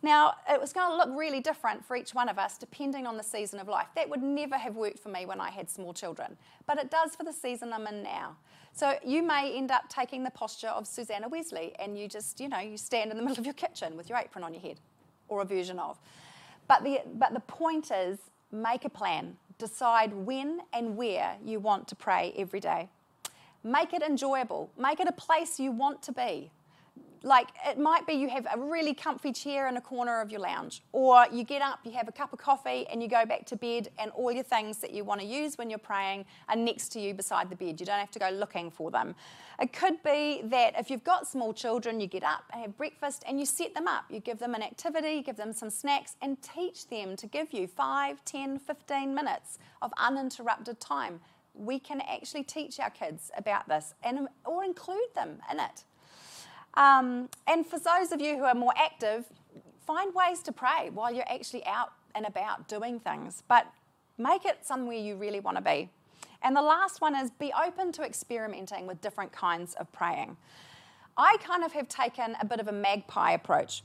Now, 0.03 0.35
it 0.49 0.61
was 0.61 0.73
going 0.73 0.91
to 0.91 0.95
look 0.95 1.17
really 1.17 1.39
different 1.39 1.83
for 1.83 1.95
each 1.95 2.13
one 2.13 2.29
of 2.29 2.37
us 2.37 2.57
depending 2.57 3.07
on 3.07 3.17
the 3.17 3.23
season 3.23 3.59
of 3.59 3.67
life. 3.67 3.87
That 3.95 4.09
would 4.09 4.21
never 4.21 4.57
have 4.57 4.75
worked 4.75 4.99
for 4.99 5.09
me 5.09 5.25
when 5.25 5.41
I 5.41 5.49
had 5.49 5.69
small 5.69 5.93
children, 5.93 6.37
but 6.67 6.77
it 6.77 6.91
does 6.91 7.15
for 7.15 7.23
the 7.23 7.33
season 7.33 7.73
I'm 7.73 7.87
in 7.87 8.03
now. 8.03 8.35
So 8.73 8.93
you 9.03 9.23
may 9.23 9.53
end 9.57 9.71
up 9.71 9.89
taking 9.89 10.23
the 10.23 10.29
posture 10.29 10.67
of 10.67 10.85
Susanna 10.85 11.27
Wesley 11.27 11.73
and 11.79 11.97
you 11.97 12.07
just, 12.07 12.39
you 12.39 12.47
know, 12.47 12.59
you 12.59 12.77
stand 12.77 13.09
in 13.09 13.17
the 13.17 13.23
middle 13.27 13.39
of 13.39 13.45
your 13.45 13.55
kitchen 13.55 13.97
with 13.97 14.07
your 14.07 14.19
apron 14.19 14.43
on 14.43 14.53
your 14.53 14.61
head 14.61 14.79
or 15.29 15.41
a 15.41 15.45
version 15.45 15.79
of. 15.79 15.97
But 16.67 16.83
the, 16.83 17.01
but 17.15 17.33
the 17.33 17.39
point 17.39 17.91
is 17.91 18.19
make 18.51 18.85
a 18.85 18.89
plan, 18.89 19.35
decide 19.57 20.13
when 20.13 20.59
and 20.73 20.95
where 20.95 21.37
you 21.43 21.59
want 21.59 21.87
to 21.87 21.95
pray 21.95 22.33
every 22.37 22.59
day. 22.59 22.89
Make 23.63 23.93
it 23.93 24.03
enjoyable, 24.03 24.69
make 24.77 24.99
it 24.99 25.07
a 25.07 25.11
place 25.11 25.59
you 25.59 25.71
want 25.71 26.03
to 26.03 26.11
be 26.11 26.51
like 27.23 27.49
it 27.65 27.77
might 27.77 28.05
be 28.07 28.13
you 28.13 28.29
have 28.29 28.47
a 28.53 28.59
really 28.59 28.93
comfy 28.93 29.31
chair 29.31 29.67
in 29.67 29.77
a 29.77 29.81
corner 29.81 30.21
of 30.21 30.31
your 30.31 30.41
lounge, 30.41 30.81
or 30.91 31.25
you 31.31 31.43
get 31.43 31.61
up, 31.61 31.79
you 31.83 31.91
have 31.91 32.07
a 32.07 32.11
cup 32.11 32.33
of 32.33 32.39
coffee, 32.39 32.85
and 32.91 33.01
you 33.01 33.09
go 33.09 33.25
back 33.25 33.45
to 33.47 33.55
bed, 33.55 33.89
and 33.99 34.11
all 34.11 34.31
your 34.31 34.43
things 34.43 34.77
that 34.77 34.91
you 34.91 35.03
want 35.03 35.21
to 35.21 35.27
use 35.27 35.57
when 35.57 35.69
you're 35.69 35.79
praying 35.79 36.25
are 36.49 36.55
next 36.55 36.89
to 36.89 36.99
you 36.99 37.13
beside 37.13 37.49
the 37.49 37.55
bed. 37.55 37.79
You 37.79 37.85
don't 37.85 37.99
have 37.99 38.11
to 38.11 38.19
go 38.19 38.29
looking 38.29 38.71
for 38.71 38.91
them. 38.91 39.15
It 39.59 39.73
could 39.73 40.01
be 40.03 40.41
that 40.45 40.79
if 40.79 40.91
you've 40.91 41.03
got 41.03 41.27
small 41.27 41.51
children, 41.51 41.99
you 41.99 42.07
get 42.07 42.23
up 42.23 42.43
and 42.53 42.61
have 42.61 42.77
breakfast 42.77 43.23
and 43.27 43.39
you 43.39 43.45
set 43.45 43.73
them 43.73 43.87
up. 43.87 44.05
You 44.09 44.19
give 44.19 44.37
them 44.37 44.53
an 44.53 44.61
activity, 44.61 45.23
give 45.23 45.35
them 45.35 45.51
some 45.51 45.71
snacks, 45.71 46.15
and 46.21 46.39
teach 46.41 46.87
them 46.87 47.15
to 47.15 47.25
give 47.25 47.51
you 47.51 47.65
5, 47.65 48.23
10, 48.23 48.59
15 48.59 49.15
minutes 49.15 49.57
of 49.81 49.91
uninterrupted 49.97 50.79
time. 50.79 51.19
We 51.55 51.79
can 51.79 52.01
actually 52.01 52.43
teach 52.43 52.79
our 52.79 52.91
kids 52.91 53.31
about 53.35 53.67
this 53.67 53.95
and, 54.03 54.27
or 54.45 54.63
include 54.63 55.09
them 55.15 55.39
in 55.51 55.59
it. 55.59 55.85
Um, 56.77 57.27
and 57.47 57.65
for 57.65 57.79
those 57.79 58.11
of 58.11 58.21
you 58.21 58.37
who 58.37 58.43
are 58.43 58.55
more 58.55 58.73
active, 58.77 59.25
find 59.85 60.13
ways 60.13 60.41
to 60.43 60.51
pray 60.51 60.91
while 60.93 61.11
you're 61.11 61.29
actually 61.29 61.65
out 61.65 61.91
and 62.13 62.25
about 62.25 62.67
doing 62.67 62.99
things, 62.99 63.43
but 63.47 63.65
make 64.17 64.45
it 64.45 64.65
somewhere 64.65 64.95
you 64.95 65.15
really 65.15 65.39
want 65.39 65.57
to 65.57 65.63
be. 65.63 65.89
And 66.43 66.55
the 66.55 66.61
last 66.61 67.01
one 67.01 67.15
is 67.15 67.31
be 67.31 67.51
open 67.65 67.91
to 67.93 68.03
experimenting 68.03 68.85
with 68.85 69.01
different 69.01 69.31
kinds 69.31 69.73
of 69.73 69.91
praying. 69.91 70.37
I 71.17 71.37
kind 71.43 71.63
of 71.63 71.71
have 71.73 71.89
taken 71.89 72.37
a 72.39 72.45
bit 72.45 72.59
of 72.59 72.67
a 72.67 72.71
magpie 72.71 73.31
approach. 73.31 73.83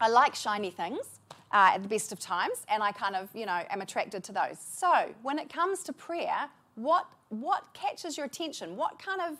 I 0.00 0.08
like 0.08 0.34
shiny 0.34 0.70
things 0.70 1.20
uh, 1.52 1.72
at 1.74 1.82
the 1.82 1.88
best 1.88 2.10
of 2.10 2.18
times, 2.18 2.64
and 2.68 2.82
I 2.82 2.90
kind 2.92 3.16
of, 3.16 3.28
you 3.34 3.44
know, 3.44 3.60
am 3.68 3.82
attracted 3.82 4.24
to 4.24 4.32
those. 4.32 4.58
So 4.58 5.10
when 5.22 5.38
it 5.38 5.52
comes 5.52 5.82
to 5.84 5.92
prayer, 5.92 6.48
what 6.76 7.06
what 7.28 7.64
catches 7.74 8.16
your 8.16 8.24
attention? 8.24 8.76
What 8.76 8.98
kind 8.98 9.20
of 9.20 9.36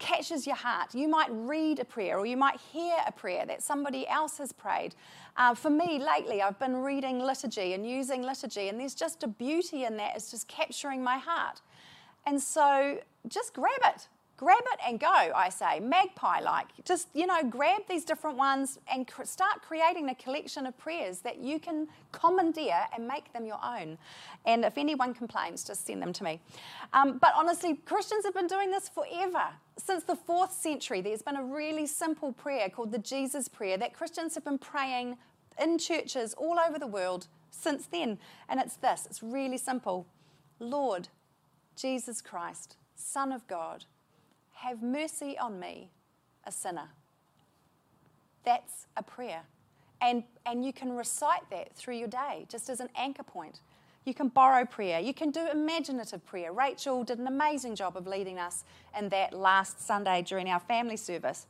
catches 0.00 0.46
your 0.46 0.56
heart. 0.56 0.94
You 0.94 1.06
might 1.06 1.28
read 1.30 1.78
a 1.78 1.84
prayer 1.84 2.18
or 2.18 2.26
you 2.26 2.36
might 2.36 2.58
hear 2.72 2.96
a 3.06 3.12
prayer 3.12 3.46
that 3.46 3.62
somebody 3.62 4.08
else 4.08 4.38
has 4.38 4.50
prayed. 4.50 4.96
Uh, 5.36 5.54
for 5.54 5.70
me, 5.70 6.02
lately, 6.04 6.42
I've 6.42 6.58
been 6.58 6.78
reading 6.78 7.20
liturgy 7.20 7.74
and 7.74 7.88
using 7.88 8.22
liturgy, 8.22 8.68
and 8.68 8.80
there's 8.80 8.96
just 8.96 9.22
a 9.22 9.28
beauty 9.28 9.84
in 9.84 9.96
that. 9.98 10.16
It's 10.16 10.32
just 10.32 10.48
capturing 10.48 11.04
my 11.04 11.18
heart. 11.18 11.60
And 12.26 12.42
so 12.42 12.98
just 13.28 13.54
grab 13.54 13.80
it 13.84 14.08
grab 14.40 14.62
it 14.72 14.80
and 14.88 14.98
go, 14.98 15.06
I 15.06 15.50
say, 15.50 15.80
magpie 15.80 16.40
like. 16.40 16.68
Just, 16.86 17.08
you 17.12 17.26
know, 17.26 17.42
grab 17.42 17.82
these 17.90 18.06
different 18.06 18.38
ones 18.38 18.78
and 18.90 19.06
cr- 19.06 19.24
start 19.24 19.60
creating 19.60 20.08
a 20.08 20.14
collection 20.14 20.64
of 20.64 20.78
prayers 20.78 21.18
that 21.18 21.40
you 21.40 21.58
can 21.58 21.88
commandeer 22.10 22.86
and 22.94 23.06
make 23.06 23.30
them 23.34 23.44
your 23.44 23.60
own. 23.62 23.98
And 24.46 24.64
if 24.64 24.78
anyone 24.78 25.12
complains, 25.12 25.62
just 25.62 25.86
send 25.86 26.00
them 26.00 26.14
to 26.14 26.24
me. 26.24 26.40
Um, 26.94 27.18
but 27.18 27.34
honestly, 27.36 27.74
Christians 27.84 28.24
have 28.24 28.32
been 28.32 28.46
doing 28.46 28.70
this 28.70 28.88
forever. 28.88 29.44
Since 29.84 30.04
the 30.04 30.16
fourth 30.16 30.52
century, 30.52 31.00
there's 31.00 31.22
been 31.22 31.36
a 31.36 31.44
really 31.44 31.86
simple 31.86 32.32
prayer 32.32 32.68
called 32.68 32.92
the 32.92 32.98
Jesus 32.98 33.48
Prayer 33.48 33.78
that 33.78 33.94
Christians 33.94 34.34
have 34.34 34.44
been 34.44 34.58
praying 34.58 35.16
in 35.60 35.78
churches 35.78 36.34
all 36.34 36.58
over 36.58 36.78
the 36.78 36.86
world 36.86 37.26
since 37.50 37.86
then. 37.86 38.18
And 38.48 38.60
it's 38.60 38.76
this 38.76 39.06
it's 39.06 39.22
really 39.22 39.58
simple 39.58 40.06
Lord, 40.58 41.08
Jesus 41.76 42.20
Christ, 42.20 42.76
Son 42.94 43.32
of 43.32 43.46
God 43.46 43.86
have 44.52 44.82
mercy 44.82 45.38
on 45.38 45.58
me, 45.58 45.90
a 46.44 46.52
sinner. 46.52 46.90
That's 48.44 48.86
a 48.96 49.02
prayer. 49.02 49.42
And, 50.02 50.24
and 50.44 50.64
you 50.64 50.72
can 50.72 50.92
recite 50.92 51.48
that 51.50 51.74
through 51.74 51.96
your 51.96 52.08
day 52.08 52.46
just 52.48 52.68
as 52.68 52.80
an 52.80 52.88
anchor 52.94 53.22
point. 53.22 53.60
You 54.04 54.14
can 54.14 54.28
borrow 54.28 54.64
prayer. 54.64 54.98
You 54.98 55.12
can 55.12 55.30
do 55.30 55.46
imaginative 55.50 56.24
prayer. 56.24 56.52
Rachel 56.52 57.04
did 57.04 57.18
an 57.18 57.26
amazing 57.26 57.74
job 57.74 57.96
of 57.96 58.06
leading 58.06 58.38
us 58.38 58.64
in 58.98 59.08
that 59.10 59.32
last 59.32 59.86
Sunday 59.86 60.22
during 60.22 60.48
our 60.48 60.60
family 60.60 60.96
service. 60.96 61.46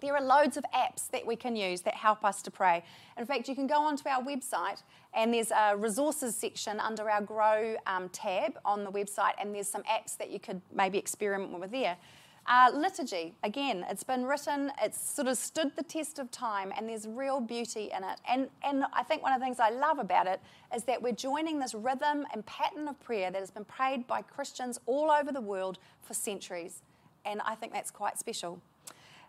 There 0.00 0.14
are 0.14 0.22
loads 0.22 0.56
of 0.56 0.64
apps 0.72 1.10
that 1.10 1.26
we 1.26 1.34
can 1.34 1.56
use 1.56 1.80
that 1.80 1.94
help 1.94 2.24
us 2.24 2.40
to 2.42 2.52
pray. 2.52 2.84
In 3.16 3.26
fact, 3.26 3.48
you 3.48 3.56
can 3.56 3.66
go 3.66 3.82
onto 3.82 4.08
our 4.08 4.22
website 4.22 4.82
and 5.12 5.34
there's 5.34 5.50
a 5.50 5.76
resources 5.76 6.36
section 6.36 6.78
under 6.78 7.10
our 7.10 7.20
Grow 7.20 7.74
um, 7.86 8.08
tab 8.10 8.58
on 8.64 8.84
the 8.84 8.92
website, 8.92 9.32
and 9.40 9.54
there's 9.54 9.68
some 9.68 9.82
apps 9.84 10.16
that 10.18 10.30
you 10.30 10.38
could 10.38 10.60
maybe 10.72 10.98
experiment 10.98 11.58
with 11.58 11.72
there. 11.72 11.96
Uh, 12.48 12.70
liturgy, 12.74 13.34
again, 13.42 13.84
it's 13.90 14.02
been 14.02 14.24
written, 14.24 14.72
it's 14.82 14.98
sort 14.98 15.28
of 15.28 15.36
stood 15.36 15.70
the 15.76 15.82
test 15.82 16.18
of 16.18 16.30
time, 16.30 16.72
and 16.74 16.88
there's 16.88 17.06
real 17.06 17.40
beauty 17.40 17.90
in 17.94 18.02
it. 18.02 18.18
And, 18.26 18.48
and 18.64 18.84
I 18.94 19.02
think 19.02 19.22
one 19.22 19.34
of 19.34 19.38
the 19.38 19.44
things 19.44 19.60
I 19.60 19.68
love 19.68 19.98
about 19.98 20.26
it 20.26 20.40
is 20.74 20.84
that 20.84 21.02
we're 21.02 21.12
joining 21.12 21.58
this 21.58 21.74
rhythm 21.74 22.24
and 22.32 22.46
pattern 22.46 22.88
of 22.88 22.98
prayer 23.00 23.30
that 23.30 23.38
has 23.38 23.50
been 23.50 23.66
prayed 23.66 24.06
by 24.06 24.22
Christians 24.22 24.80
all 24.86 25.10
over 25.10 25.30
the 25.30 25.42
world 25.42 25.78
for 26.00 26.14
centuries. 26.14 26.80
And 27.26 27.42
I 27.44 27.54
think 27.54 27.74
that's 27.74 27.90
quite 27.90 28.18
special. 28.18 28.62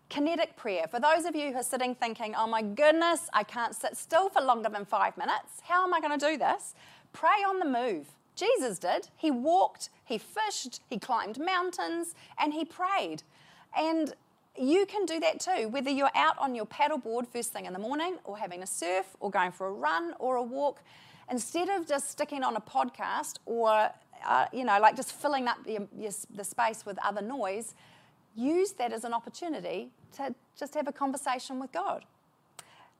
Kinetic 0.07 0.55
prayer. 0.55 0.87
For 0.87 1.01
those 1.01 1.25
of 1.25 1.35
you 1.35 1.51
who 1.51 1.57
are 1.57 1.63
sitting 1.63 1.95
thinking, 1.95 2.35
oh 2.37 2.47
my 2.47 2.61
goodness, 2.61 3.27
I 3.33 3.43
can't 3.43 3.75
sit 3.75 3.97
still 3.97 4.29
for 4.29 4.41
longer 4.41 4.69
than 4.69 4.85
five 4.85 5.17
minutes, 5.17 5.59
how 5.63 5.83
am 5.83 5.93
I 5.93 5.99
going 5.99 6.17
to 6.17 6.25
do 6.25 6.37
this? 6.37 6.73
Pray 7.11 7.43
on 7.45 7.59
the 7.59 7.65
move. 7.65 8.07
Jesus 8.39 8.79
did. 8.79 9.09
He 9.17 9.31
walked, 9.31 9.89
he 10.05 10.17
fished, 10.17 10.81
he 10.89 10.97
climbed 10.97 11.37
mountains, 11.39 12.15
and 12.39 12.53
he 12.53 12.63
prayed. 12.65 13.23
And 13.75 14.13
you 14.57 14.85
can 14.85 15.05
do 15.05 15.19
that 15.19 15.39
too, 15.39 15.67
whether 15.69 15.89
you're 15.89 16.09
out 16.15 16.37
on 16.39 16.55
your 16.55 16.65
paddleboard 16.65 17.27
first 17.27 17.51
thing 17.51 17.65
in 17.65 17.73
the 17.73 17.79
morning, 17.79 18.17
or 18.23 18.37
having 18.37 18.63
a 18.63 18.67
surf, 18.67 19.05
or 19.19 19.29
going 19.29 19.51
for 19.51 19.67
a 19.67 19.71
run 19.71 20.13
or 20.19 20.37
a 20.37 20.43
walk. 20.43 20.81
Instead 21.29 21.69
of 21.69 21.87
just 21.87 22.09
sticking 22.09 22.43
on 22.43 22.55
a 22.55 22.61
podcast 22.61 23.37
or 23.45 23.91
uh, 24.27 24.45
you 24.51 24.63
know, 24.65 24.79
like 24.79 24.95
just 24.95 25.13
filling 25.13 25.47
up 25.47 25.63
the, 25.65 25.79
the 26.35 26.43
space 26.43 26.85
with 26.85 26.97
other 27.03 27.21
noise, 27.21 27.75
use 28.35 28.73
that 28.73 28.91
as 28.91 29.03
an 29.03 29.13
opportunity 29.13 29.91
to 30.15 30.33
just 30.57 30.73
have 30.73 30.87
a 30.87 30.91
conversation 30.91 31.59
with 31.59 31.71
God. 31.71 32.05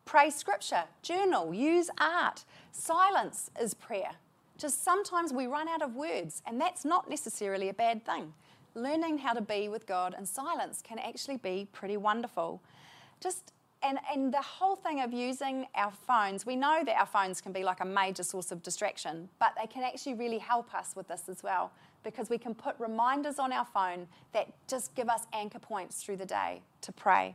Pray 0.06 0.30
scripture, 0.30 0.84
journal, 1.02 1.54
use 1.54 1.90
art. 2.00 2.46
Silence 2.72 3.52
is 3.60 3.74
prayer. 3.74 4.12
Just 4.60 4.84
sometimes 4.84 5.32
we 5.32 5.48
run 5.48 5.70
out 5.70 5.82
of 5.82 5.96
words, 5.96 6.42
and 6.46 6.60
that's 6.60 6.84
not 6.84 7.10
necessarily 7.10 7.70
a 7.70 7.74
bad 7.74 8.06
thing. 8.06 8.34
Learning 8.76 9.18
how 9.18 9.32
to 9.32 9.42
be 9.42 9.70
with 9.70 9.88
God 9.88 10.14
in 10.18 10.26
silence 10.26 10.82
can 10.84 11.00
actually 11.00 11.38
be 11.38 11.68
pretty 11.72 11.96
wonderful. 11.96 12.62
Just 13.22 13.54
and, 13.82 13.98
and 14.14 14.34
the 14.34 14.42
whole 14.42 14.76
thing 14.76 15.00
of 15.00 15.14
using 15.14 15.66
our 15.74 15.92
phones, 16.06 16.46
we 16.46 16.58
know 16.58 16.84
that 16.86 17.00
our 17.00 17.06
phones 17.06 17.40
can 17.40 17.54
be 17.54 17.64
like 17.64 17.80
a 17.80 17.86
major 17.86 18.24
source 18.24 18.52
of 18.52 18.62
distraction, 18.62 19.30
but 19.40 19.54
they 19.60 19.68
can 19.68 19.84
actually 19.84 20.16
really 20.16 20.38
help 20.38 20.76
us 20.76 20.94
with 20.98 21.08
this 21.08 21.30
as 21.30 21.42
well 21.42 21.72
because 22.04 22.30
we 22.30 22.38
can 22.38 22.54
put 22.54 22.76
reminders 22.78 23.40
on 23.40 23.54
our 23.54 23.66
phone 23.66 24.08
that 24.34 24.50
just 24.68 24.94
give 24.96 25.08
us 25.08 25.22
anchor 25.32 25.60
points 25.60 26.04
through 26.04 26.18
the 26.18 26.26
day 26.26 26.62
to 26.82 26.92
pray. 26.92 27.34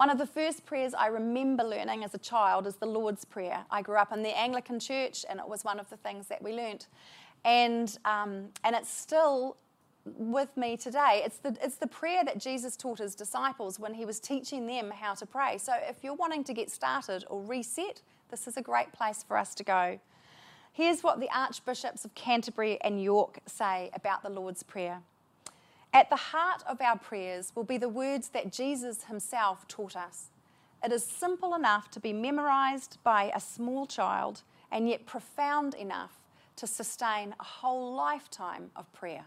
One 0.00 0.08
of 0.08 0.16
the 0.16 0.24
first 0.24 0.64
prayers 0.64 0.94
I 0.94 1.08
remember 1.08 1.62
learning 1.62 2.04
as 2.04 2.14
a 2.14 2.18
child 2.18 2.66
is 2.66 2.76
the 2.76 2.86
Lord's 2.86 3.26
Prayer. 3.26 3.66
I 3.70 3.82
grew 3.82 3.96
up 3.96 4.14
in 4.14 4.22
the 4.22 4.34
Anglican 4.34 4.80
church 4.80 5.26
and 5.28 5.38
it 5.38 5.46
was 5.46 5.62
one 5.62 5.78
of 5.78 5.90
the 5.90 5.98
things 5.98 6.26
that 6.28 6.42
we 6.42 6.54
learnt. 6.54 6.86
And, 7.44 7.98
um, 8.06 8.48
and 8.64 8.74
it's 8.74 8.88
still 8.88 9.58
with 10.06 10.56
me 10.56 10.78
today. 10.78 11.20
It's 11.26 11.36
the, 11.36 11.54
it's 11.62 11.74
the 11.74 11.86
prayer 11.86 12.24
that 12.24 12.38
Jesus 12.38 12.78
taught 12.78 12.98
his 12.98 13.14
disciples 13.14 13.78
when 13.78 13.92
he 13.92 14.06
was 14.06 14.20
teaching 14.20 14.66
them 14.66 14.90
how 14.90 15.12
to 15.12 15.26
pray. 15.26 15.58
So 15.58 15.74
if 15.86 16.02
you're 16.02 16.14
wanting 16.14 16.44
to 16.44 16.54
get 16.54 16.70
started 16.70 17.26
or 17.28 17.42
reset, 17.42 18.00
this 18.30 18.48
is 18.48 18.56
a 18.56 18.62
great 18.62 18.94
place 18.94 19.22
for 19.22 19.36
us 19.36 19.54
to 19.56 19.64
go. 19.64 20.00
Here's 20.72 21.02
what 21.02 21.20
the 21.20 21.28
Archbishops 21.30 22.06
of 22.06 22.14
Canterbury 22.14 22.80
and 22.80 23.02
York 23.02 23.40
say 23.44 23.90
about 23.92 24.22
the 24.22 24.30
Lord's 24.30 24.62
Prayer. 24.62 25.02
At 25.92 26.08
the 26.08 26.16
heart 26.16 26.62
of 26.68 26.80
our 26.80 26.98
prayers 26.98 27.52
will 27.54 27.64
be 27.64 27.78
the 27.78 27.88
words 27.88 28.28
that 28.28 28.52
Jesus 28.52 29.04
himself 29.04 29.66
taught 29.66 29.96
us. 29.96 30.26
It 30.84 30.92
is 30.92 31.04
simple 31.04 31.54
enough 31.54 31.90
to 31.90 32.00
be 32.00 32.12
memorized 32.12 32.98
by 33.02 33.30
a 33.34 33.40
small 33.40 33.86
child 33.86 34.42
and 34.70 34.88
yet 34.88 35.04
profound 35.04 35.74
enough 35.74 36.20
to 36.56 36.66
sustain 36.66 37.34
a 37.40 37.44
whole 37.44 37.94
lifetime 37.94 38.70
of 38.76 38.90
prayer. 38.92 39.24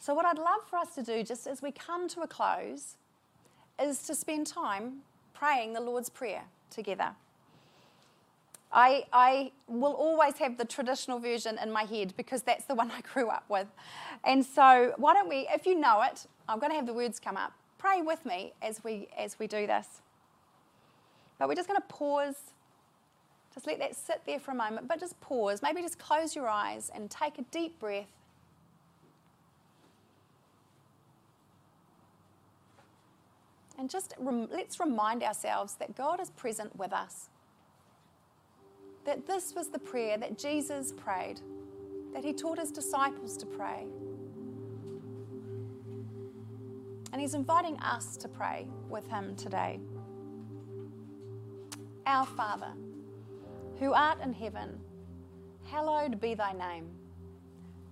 So, 0.00 0.14
what 0.14 0.24
I'd 0.24 0.38
love 0.38 0.62
for 0.68 0.76
us 0.76 0.94
to 0.94 1.02
do, 1.02 1.22
just 1.22 1.46
as 1.46 1.60
we 1.60 1.70
come 1.70 2.08
to 2.08 2.22
a 2.22 2.26
close, 2.26 2.96
is 3.80 4.02
to 4.04 4.14
spend 4.14 4.46
time 4.46 5.00
praying 5.34 5.74
the 5.74 5.80
Lord's 5.80 6.08
Prayer 6.08 6.44
together. 6.70 7.10
I, 8.72 9.06
I 9.12 9.52
will 9.66 9.92
always 9.92 10.36
have 10.38 10.58
the 10.58 10.64
traditional 10.64 11.18
version 11.18 11.58
in 11.62 11.72
my 11.72 11.84
head 11.84 12.14
because 12.16 12.42
that's 12.42 12.64
the 12.64 12.74
one 12.74 12.90
I 12.96 13.00
grew 13.00 13.28
up 13.28 13.44
with. 13.48 13.66
And 14.24 14.44
so, 14.44 14.94
why 14.96 15.14
don't 15.14 15.28
we, 15.28 15.48
if 15.52 15.66
you 15.66 15.78
know 15.78 16.02
it, 16.02 16.26
I'm 16.48 16.58
going 16.58 16.70
to 16.70 16.76
have 16.76 16.86
the 16.86 16.92
words 16.92 17.18
come 17.18 17.36
up. 17.36 17.52
Pray 17.78 18.02
with 18.02 18.24
me 18.26 18.52
as 18.60 18.82
we, 18.84 19.08
as 19.16 19.38
we 19.38 19.46
do 19.46 19.66
this. 19.66 19.86
But 21.38 21.48
we're 21.48 21.54
just 21.54 21.68
going 21.68 21.80
to 21.80 21.86
pause. 21.86 22.36
Just 23.54 23.66
let 23.66 23.78
that 23.78 23.96
sit 23.96 24.22
there 24.26 24.38
for 24.38 24.50
a 24.50 24.54
moment, 24.54 24.88
but 24.88 25.00
just 25.00 25.18
pause. 25.20 25.62
Maybe 25.62 25.80
just 25.82 25.98
close 25.98 26.36
your 26.36 26.48
eyes 26.48 26.90
and 26.94 27.10
take 27.10 27.38
a 27.38 27.42
deep 27.50 27.78
breath 27.78 28.06
And 33.78 33.88
just 33.88 34.12
rem- 34.18 34.48
let's 34.50 34.80
remind 34.80 35.22
ourselves 35.22 35.74
that 35.76 35.96
God 35.96 36.20
is 36.20 36.30
present 36.30 36.76
with 36.76 36.92
us. 36.92 37.28
That 39.08 39.26
this 39.26 39.54
was 39.54 39.68
the 39.68 39.78
prayer 39.78 40.18
that 40.18 40.36
Jesus 40.36 40.92
prayed, 40.92 41.40
that 42.12 42.22
he 42.22 42.34
taught 42.34 42.58
his 42.58 42.70
disciples 42.70 43.38
to 43.38 43.46
pray. 43.46 43.86
And 47.10 47.18
he's 47.18 47.32
inviting 47.32 47.78
us 47.78 48.18
to 48.18 48.28
pray 48.28 48.68
with 48.90 49.08
him 49.08 49.34
today. 49.34 49.80
Our 52.04 52.26
Father, 52.26 52.74
who 53.78 53.94
art 53.94 54.20
in 54.22 54.34
heaven, 54.34 54.78
hallowed 55.64 56.20
be 56.20 56.34
thy 56.34 56.52
name. 56.52 56.90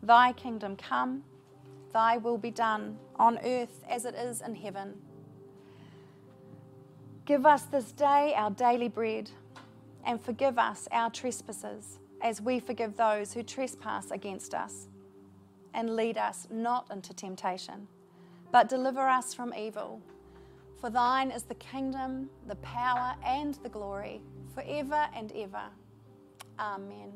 Thy 0.03 0.35
kingdom 0.35 0.77
come, 0.77 1.25
thy 1.95 2.19
will 2.19 2.37
be 2.37 2.51
done 2.51 2.99
on 3.19 3.39
earth 3.43 3.83
as 3.89 4.05
it 4.05 4.15
is 4.15 4.43
in 4.43 4.55
heaven. 4.55 4.93
Give 7.25 7.47
us 7.47 7.63
this 7.63 7.91
day 7.93 8.35
our 8.37 8.51
daily 8.51 8.89
bread, 8.89 9.31
and 10.07 10.21
forgive 10.21 10.57
us 10.59 10.89
our 10.93 11.11
trespasses, 11.11 11.99
as 12.23 12.41
we 12.41 12.61
forgive 12.61 12.97
those 12.97 13.35
who 13.35 13.43
trespass 13.43 14.11
against 14.11 14.55
us. 14.55 14.89
And 15.75 15.95
lead 15.95 16.17
us 16.17 16.47
not 16.51 16.91
into 16.91 17.13
temptation, 17.13 17.87
but 18.51 18.69
deliver 18.69 19.07
us 19.07 19.35
from 19.35 19.53
evil. 19.53 20.01
For 20.81 20.89
thine 20.89 21.31
is 21.31 21.43
the 21.43 21.57
kingdom, 21.57 22.31
the 22.47 22.57
power, 22.57 23.15
and 23.25 23.55
the 23.63 23.69
glory, 23.69 24.23
forever 24.55 25.07
and 25.15 25.33
ever. 25.33 25.65
Amen. 26.59 27.13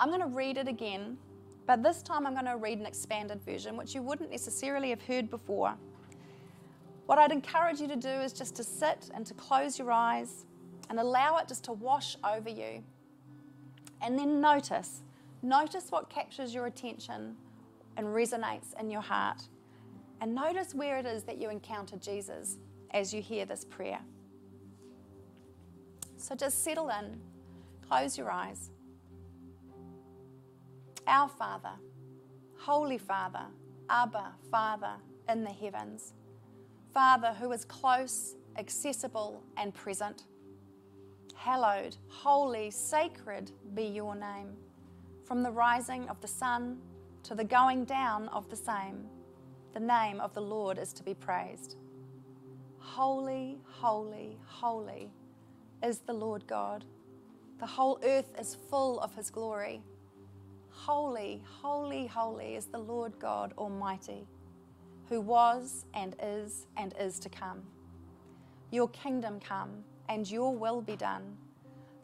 I'm 0.00 0.08
going 0.08 0.20
to 0.20 0.26
read 0.26 0.56
it 0.56 0.68
again, 0.68 1.18
but 1.66 1.82
this 1.82 2.02
time 2.02 2.26
I'm 2.26 2.34
going 2.34 2.46
to 2.46 2.56
read 2.56 2.78
an 2.78 2.86
expanded 2.86 3.42
version, 3.44 3.76
which 3.76 3.94
you 3.94 4.02
wouldn't 4.02 4.30
necessarily 4.30 4.90
have 4.90 5.02
heard 5.02 5.28
before. 5.28 5.74
What 7.06 7.18
I'd 7.18 7.32
encourage 7.32 7.80
you 7.80 7.88
to 7.88 7.96
do 7.96 8.08
is 8.08 8.32
just 8.32 8.54
to 8.56 8.64
sit 8.64 9.10
and 9.12 9.26
to 9.26 9.34
close 9.34 9.78
your 9.78 9.92
eyes 9.92 10.46
and 10.92 11.00
allow 11.00 11.38
it 11.38 11.48
just 11.48 11.64
to 11.64 11.72
wash 11.72 12.18
over 12.22 12.50
you. 12.50 12.84
And 14.02 14.18
then 14.18 14.42
notice, 14.42 15.00
notice 15.42 15.86
what 15.88 16.10
captures 16.10 16.52
your 16.52 16.66
attention 16.66 17.34
and 17.96 18.06
resonates 18.08 18.78
in 18.78 18.90
your 18.90 19.00
heart. 19.00 19.42
And 20.20 20.34
notice 20.34 20.74
where 20.74 20.98
it 20.98 21.06
is 21.06 21.22
that 21.22 21.40
you 21.40 21.48
encounter 21.48 21.96
Jesus 21.96 22.58
as 22.90 23.14
you 23.14 23.22
hear 23.22 23.46
this 23.46 23.64
prayer. 23.64 24.00
So 26.18 26.34
just 26.34 26.62
settle 26.62 26.90
in, 26.90 27.18
close 27.88 28.18
your 28.18 28.30
eyes. 28.30 28.70
Our 31.06 31.30
Father, 31.30 31.72
Holy 32.58 32.98
Father, 32.98 33.46
Abba, 33.88 34.34
Father 34.50 34.96
in 35.26 35.42
the 35.42 35.52
heavens 35.52 36.12
Father 36.92 37.34
who 37.40 37.50
is 37.52 37.64
close, 37.64 38.36
accessible, 38.58 39.42
and 39.56 39.72
present. 39.72 40.24
Hallowed, 41.44 41.96
holy, 42.06 42.70
sacred 42.70 43.50
be 43.74 43.82
your 43.82 44.14
name. 44.14 44.52
From 45.24 45.42
the 45.42 45.50
rising 45.50 46.08
of 46.08 46.20
the 46.20 46.28
sun 46.28 46.78
to 47.24 47.34
the 47.34 47.42
going 47.42 47.84
down 47.84 48.28
of 48.28 48.48
the 48.48 48.54
same, 48.54 49.06
the 49.74 49.80
name 49.80 50.20
of 50.20 50.32
the 50.34 50.40
Lord 50.40 50.78
is 50.78 50.92
to 50.92 51.02
be 51.02 51.14
praised. 51.14 51.74
Holy, 52.78 53.58
holy, 53.64 54.38
holy 54.46 55.10
is 55.82 55.98
the 55.98 56.12
Lord 56.12 56.46
God. 56.46 56.84
The 57.58 57.66
whole 57.66 57.98
earth 58.04 58.32
is 58.38 58.56
full 58.70 59.00
of 59.00 59.12
his 59.16 59.28
glory. 59.28 59.82
Holy, 60.70 61.42
holy, 61.60 62.06
holy 62.06 62.54
is 62.54 62.66
the 62.66 62.78
Lord 62.78 63.18
God 63.18 63.52
Almighty 63.58 64.28
who 65.08 65.20
was 65.20 65.86
and 65.92 66.14
is 66.22 66.68
and 66.76 66.94
is 67.00 67.18
to 67.18 67.28
come. 67.28 67.64
Your 68.70 68.88
kingdom 68.90 69.40
come 69.40 69.82
and 70.12 70.30
your 70.30 70.54
will 70.54 70.82
be 70.82 70.94
done. 70.94 71.38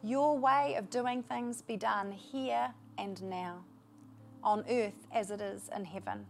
Your 0.01 0.35
way 0.35 0.73
of 0.79 0.89
doing 0.89 1.21
things 1.21 1.61
be 1.61 1.77
done 1.77 2.11
here 2.11 2.73
and 2.97 3.21
now, 3.21 3.63
on 4.43 4.65
earth 4.67 5.05
as 5.13 5.29
it 5.29 5.39
is 5.39 5.69
in 5.75 5.85
heaven. 5.85 6.25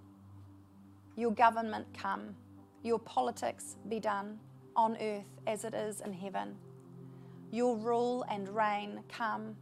Your 1.15 1.31
government 1.31 1.87
come, 1.97 2.35
your 2.83 2.99
politics 2.99 3.77
be 3.87 3.97
done, 4.01 4.39
on 4.75 4.97
earth 4.99 5.39
as 5.47 5.63
it 5.63 5.73
is 5.73 6.01
in 6.01 6.11
heaven. 6.11 6.57
Your 7.49 7.77
rule 7.77 8.25
and 8.29 8.49
reign 8.53 8.99
come, 9.07 9.55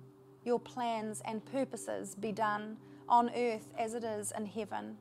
your 0.44 0.60
plans 0.60 1.22
and 1.24 1.46
purposes 1.46 2.16
be 2.16 2.32
done, 2.32 2.78
on 3.08 3.30
earth 3.36 3.72
as 3.78 3.94
it 3.94 4.04
is 4.04 4.34
in 4.36 4.48
heaven. 4.48 4.98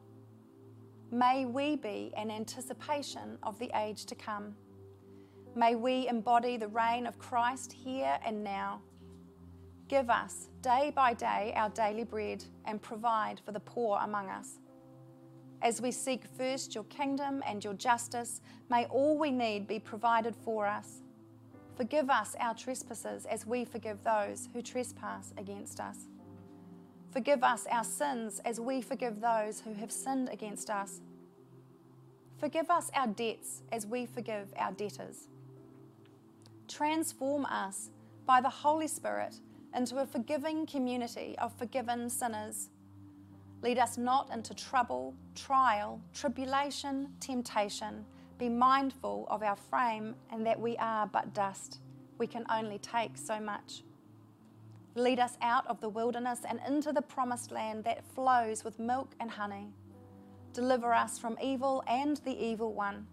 May 1.11 1.47
we 1.47 1.77
be 1.77 2.13
an 2.15 2.31
anticipation 2.31 3.39
of 3.43 3.59
the 3.59 3.71
age 3.75 4.05
to 4.05 4.15
come. 4.15 4.55
May 5.57 5.75
we 5.75 6.07
embody 6.07 6.57
the 6.57 6.69
reign 6.69 7.07
of 7.07 7.19
Christ 7.19 7.73
here 7.73 8.19
and 8.25 8.45
now. 8.45 8.81
Give 9.88 10.09
us 10.09 10.49
day 10.62 10.92
by 10.95 11.14
day 11.14 11.53
our 11.57 11.71
daily 11.71 12.05
bread 12.05 12.45
and 12.64 12.81
provide 12.81 13.40
for 13.45 13.51
the 13.51 13.61
poor 13.61 13.99
among 14.03 14.29
us. 14.29 14.61
As 15.62 15.81
we 15.81 15.90
seek 15.90 16.23
first 16.37 16.75
your 16.75 16.85
kingdom 16.85 17.42
and 17.45 17.64
your 17.64 17.75
justice, 17.75 18.40
may 18.71 18.85
all 18.85 19.19
we 19.19 19.33
need 19.33 19.66
be 19.66 19.81
provided 19.81 20.37
for 20.37 20.66
us. 20.66 21.03
Forgive 21.77 22.11
us 22.11 22.37
our 22.38 22.55
trespasses 22.55 23.25
as 23.25 23.45
we 23.45 23.64
forgive 23.64 24.05
those 24.05 24.49
who 24.53 24.62
trespass 24.62 25.33
against 25.37 25.81
us 25.81 26.07
Forgive 27.16 27.42
us 27.42 27.66
our 27.71 27.83
sins 27.83 28.42
as 28.45 28.61
we 28.61 28.83
forgive 28.83 29.23
those 29.23 29.61
who 29.61 29.73
have 29.73 29.90
sinned 29.90 30.29
against 30.29 30.69
us. 30.69 31.01
Forgive 32.37 32.69
us 32.69 32.90
our 32.95 33.07
debts 33.07 33.62
as 33.73 33.87
we 33.87 34.05
forgive 34.05 34.53
our 34.59 34.71
debtors. 34.73 35.29
Transform 36.69 37.47
us 37.47 37.91
by 38.27 38.41
the 38.41 38.49
Holy 38.49 38.89
Spirit 38.89 39.37
into 39.75 39.99
a 39.99 40.07
forgiving 40.07 40.67
community 40.67 41.37
of 41.39 41.57
forgiven 41.57 42.11
sinners. 42.11 42.71
Lead 43.63 43.79
us 43.79 43.97
not 43.97 44.31
into 44.33 44.55
trouble, 44.55 45.15
trial, 45.35 46.01
tribulation, 46.13 47.09
temptation. 47.21 48.05
Be 48.39 48.49
mindful 48.49 49.27
of 49.31 49.43
our 49.43 49.57
frame 49.57 50.15
and 50.31 50.47
that 50.47 50.61
we 50.61 50.77
are 50.77 51.07
but 51.07 51.35
dust. 51.35 51.81
We 52.19 52.27
can 52.27 52.45
only 52.51 52.79
take 52.79 53.17
so 53.17 53.41
much. 53.41 53.83
Lead 54.95 55.19
us 55.19 55.37
out 55.43 55.67
of 55.67 55.81
the 55.81 55.89
wilderness 55.89 56.41
and 56.49 56.61
into 56.67 56.93
the 56.93 57.03
promised 57.03 57.51
land 57.51 57.85
that 57.85 58.05
flows 58.15 58.65
with 58.65 58.79
milk 58.79 59.15
and 59.21 59.31
honey. 59.31 59.69
Deliver 60.53 60.93
us 60.93 61.19
from 61.19 61.37
evil 61.43 61.85
and 61.87 62.17
the 62.19 62.43
evil 62.43 62.73
one. 62.73 63.07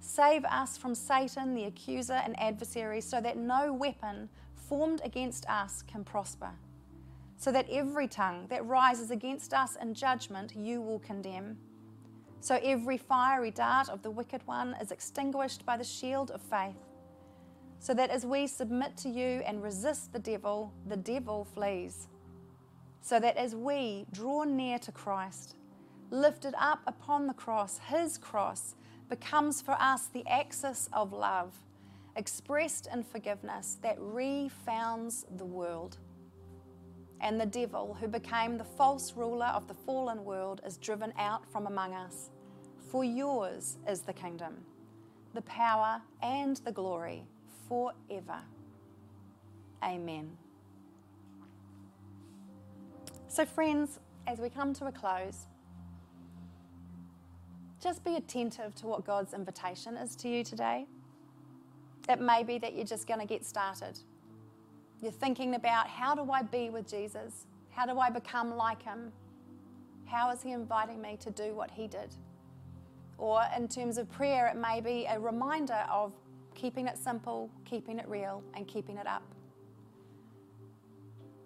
Save 0.00 0.44
us 0.44 0.76
from 0.76 0.94
Satan, 0.94 1.54
the 1.54 1.64
accuser 1.64 2.14
and 2.14 2.38
adversary, 2.40 3.00
so 3.00 3.20
that 3.20 3.36
no 3.36 3.72
weapon 3.72 4.28
formed 4.54 5.00
against 5.04 5.48
us 5.48 5.82
can 5.82 6.04
prosper. 6.04 6.50
So 7.36 7.52
that 7.52 7.68
every 7.70 8.08
tongue 8.08 8.46
that 8.48 8.66
rises 8.66 9.10
against 9.10 9.54
us 9.54 9.76
in 9.80 9.94
judgment 9.94 10.54
you 10.56 10.80
will 10.80 10.98
condemn. 10.98 11.58
So 12.40 12.58
every 12.62 12.96
fiery 12.96 13.50
dart 13.50 13.88
of 13.88 14.02
the 14.02 14.10
wicked 14.10 14.42
one 14.46 14.76
is 14.80 14.92
extinguished 14.92 15.66
by 15.66 15.76
the 15.76 15.84
shield 15.84 16.30
of 16.30 16.40
faith. 16.40 16.76
So 17.80 17.94
that 17.94 18.10
as 18.10 18.26
we 18.26 18.46
submit 18.46 18.96
to 18.98 19.08
you 19.08 19.42
and 19.46 19.62
resist 19.62 20.12
the 20.12 20.18
devil, 20.18 20.72
the 20.86 20.96
devil 20.96 21.44
flees. 21.44 22.08
So 23.00 23.20
that 23.20 23.36
as 23.36 23.54
we 23.54 24.06
draw 24.12 24.44
near 24.44 24.78
to 24.80 24.92
Christ, 24.92 25.56
lifted 26.10 26.54
up 26.58 26.80
upon 26.86 27.26
the 27.26 27.34
cross, 27.34 27.78
his 27.88 28.18
cross, 28.18 28.74
becomes 29.08 29.60
for 29.60 29.72
us 29.80 30.06
the 30.06 30.26
axis 30.26 30.88
of 30.92 31.12
love, 31.12 31.54
expressed 32.16 32.88
in 32.92 33.02
forgiveness 33.02 33.78
that 33.82 33.98
refounds 33.98 35.24
the 35.36 35.44
world. 35.44 35.98
And 37.20 37.40
the 37.40 37.46
devil, 37.46 37.96
who 38.00 38.08
became 38.08 38.58
the 38.58 38.64
false 38.64 39.14
ruler 39.16 39.46
of 39.46 39.66
the 39.66 39.74
fallen 39.74 40.24
world, 40.24 40.60
is 40.64 40.76
driven 40.76 41.12
out 41.18 41.44
from 41.50 41.66
among 41.66 41.94
us. 41.94 42.30
For 42.90 43.04
yours 43.04 43.78
is 43.88 44.00
the 44.02 44.12
kingdom, 44.12 44.54
the 45.34 45.42
power, 45.42 46.00
and 46.22 46.56
the 46.58 46.72
glory 46.72 47.24
forever. 47.68 48.38
Amen. 49.82 50.30
So, 53.28 53.44
friends, 53.44 54.00
as 54.26 54.38
we 54.38 54.48
come 54.48 54.72
to 54.74 54.86
a 54.86 54.92
close, 54.92 55.46
just 57.80 58.04
be 58.04 58.16
attentive 58.16 58.74
to 58.76 58.86
what 58.86 59.06
God's 59.06 59.34
invitation 59.34 59.96
is 59.96 60.16
to 60.16 60.28
you 60.28 60.42
today. 60.42 60.86
It 62.08 62.20
may 62.20 62.42
be 62.42 62.58
that 62.58 62.74
you're 62.74 62.86
just 62.86 63.06
going 63.06 63.20
to 63.20 63.26
get 63.26 63.44
started. 63.44 63.98
You're 65.00 65.12
thinking 65.12 65.54
about 65.54 65.86
how 65.86 66.14
do 66.14 66.30
I 66.32 66.42
be 66.42 66.70
with 66.70 66.88
Jesus? 66.88 67.46
How 67.70 67.86
do 67.86 67.98
I 67.98 68.10
become 68.10 68.56
like 68.56 68.82
him? 68.82 69.12
How 70.06 70.30
is 70.30 70.42
he 70.42 70.52
inviting 70.52 71.00
me 71.00 71.16
to 71.20 71.30
do 71.30 71.54
what 71.54 71.70
he 71.70 71.86
did? 71.86 72.14
Or 73.16 73.42
in 73.56 73.68
terms 73.68 73.98
of 73.98 74.10
prayer, 74.10 74.48
it 74.48 74.56
may 74.56 74.80
be 74.80 75.06
a 75.08 75.18
reminder 75.20 75.84
of 75.90 76.12
keeping 76.54 76.88
it 76.88 76.98
simple, 76.98 77.50
keeping 77.64 77.98
it 77.98 78.08
real, 78.08 78.42
and 78.54 78.66
keeping 78.66 78.96
it 78.96 79.06
up. 79.06 79.22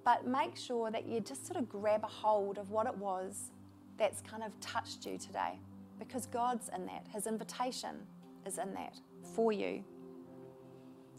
But 0.05 0.27
make 0.27 0.57
sure 0.57 0.91
that 0.91 1.07
you 1.07 1.21
just 1.21 1.47
sort 1.47 1.59
of 1.59 1.69
grab 1.69 2.05
a 2.05 2.09
hold 2.09 2.57
of 2.57 2.71
what 2.71 2.87
it 2.87 2.97
was 2.97 3.51
that's 3.99 4.23
kind 4.23 4.43
of 4.43 4.59
touched 4.61 5.05
you 5.05 5.19
today 5.19 5.59
because 6.07 6.27
God's 6.27 6.71
in 6.75 6.87
that. 6.87 7.07
His 7.13 7.27
invitation 7.27 8.07
is 8.47 8.59
in 8.59 8.75
that 8.75 8.99
for 9.35 9.53
you. 9.53 9.85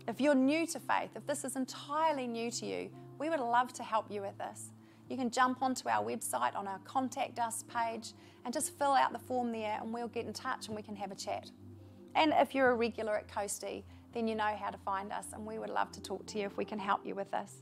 If 0.08 0.20
you're 0.20 0.36
new 0.36 0.68
to 0.68 0.80
faith, 0.80 1.12
if 1.16 1.26
this 1.26 1.44
is 1.44 1.56
entirely 1.56 2.28
new 2.28 2.52
to 2.52 2.66
you, 2.66 2.90
we 3.20 3.30
would 3.30 3.40
love 3.40 3.72
to 3.74 3.84
help 3.84 4.12
you 4.12 4.22
with 4.22 4.38
this. 4.38 4.72
You 5.10 5.18
can 5.18 5.30
jump 5.30 5.62
onto 5.62 5.88
our 5.88 6.04
website 6.04 6.56
on 6.56 6.68
our 6.68 6.80
Contact 6.80 7.40
Us 7.40 7.64
page 7.64 8.14
and 8.44 8.54
just 8.54 8.78
fill 8.78 8.92
out 8.92 9.14
the 9.14 9.20
form 9.20 9.52
there, 9.52 9.80
and 9.82 9.94
we'll 9.94 10.08
get 10.08 10.26
in 10.26 10.34
touch 10.34 10.68
and 10.68 10.76
we 10.76 10.82
can 10.82 10.96
have 10.96 11.12
a 11.12 11.16
chat. 11.16 11.50
And 12.16 12.34
if 12.36 12.54
you're 12.54 12.72
a 12.72 12.76
regular 12.76 13.16
at 13.18 13.28
Coastie, 13.28 13.84
then 14.14 14.28
you 14.28 14.36
know 14.36 14.56
how 14.60 14.70
to 14.70 14.78
find 14.80 15.12
us, 15.12 15.28
and 15.34 15.46
we 15.46 15.58
would 15.58 15.70
love 15.70 15.92
to 15.94 16.02
talk 16.02 16.26
to 16.28 16.40
you 16.40 16.46
if 16.46 16.58
we 16.58 16.66
can 16.66 16.80
help 16.80 17.06
you 17.06 17.16
with 17.16 17.32
this. 17.32 17.62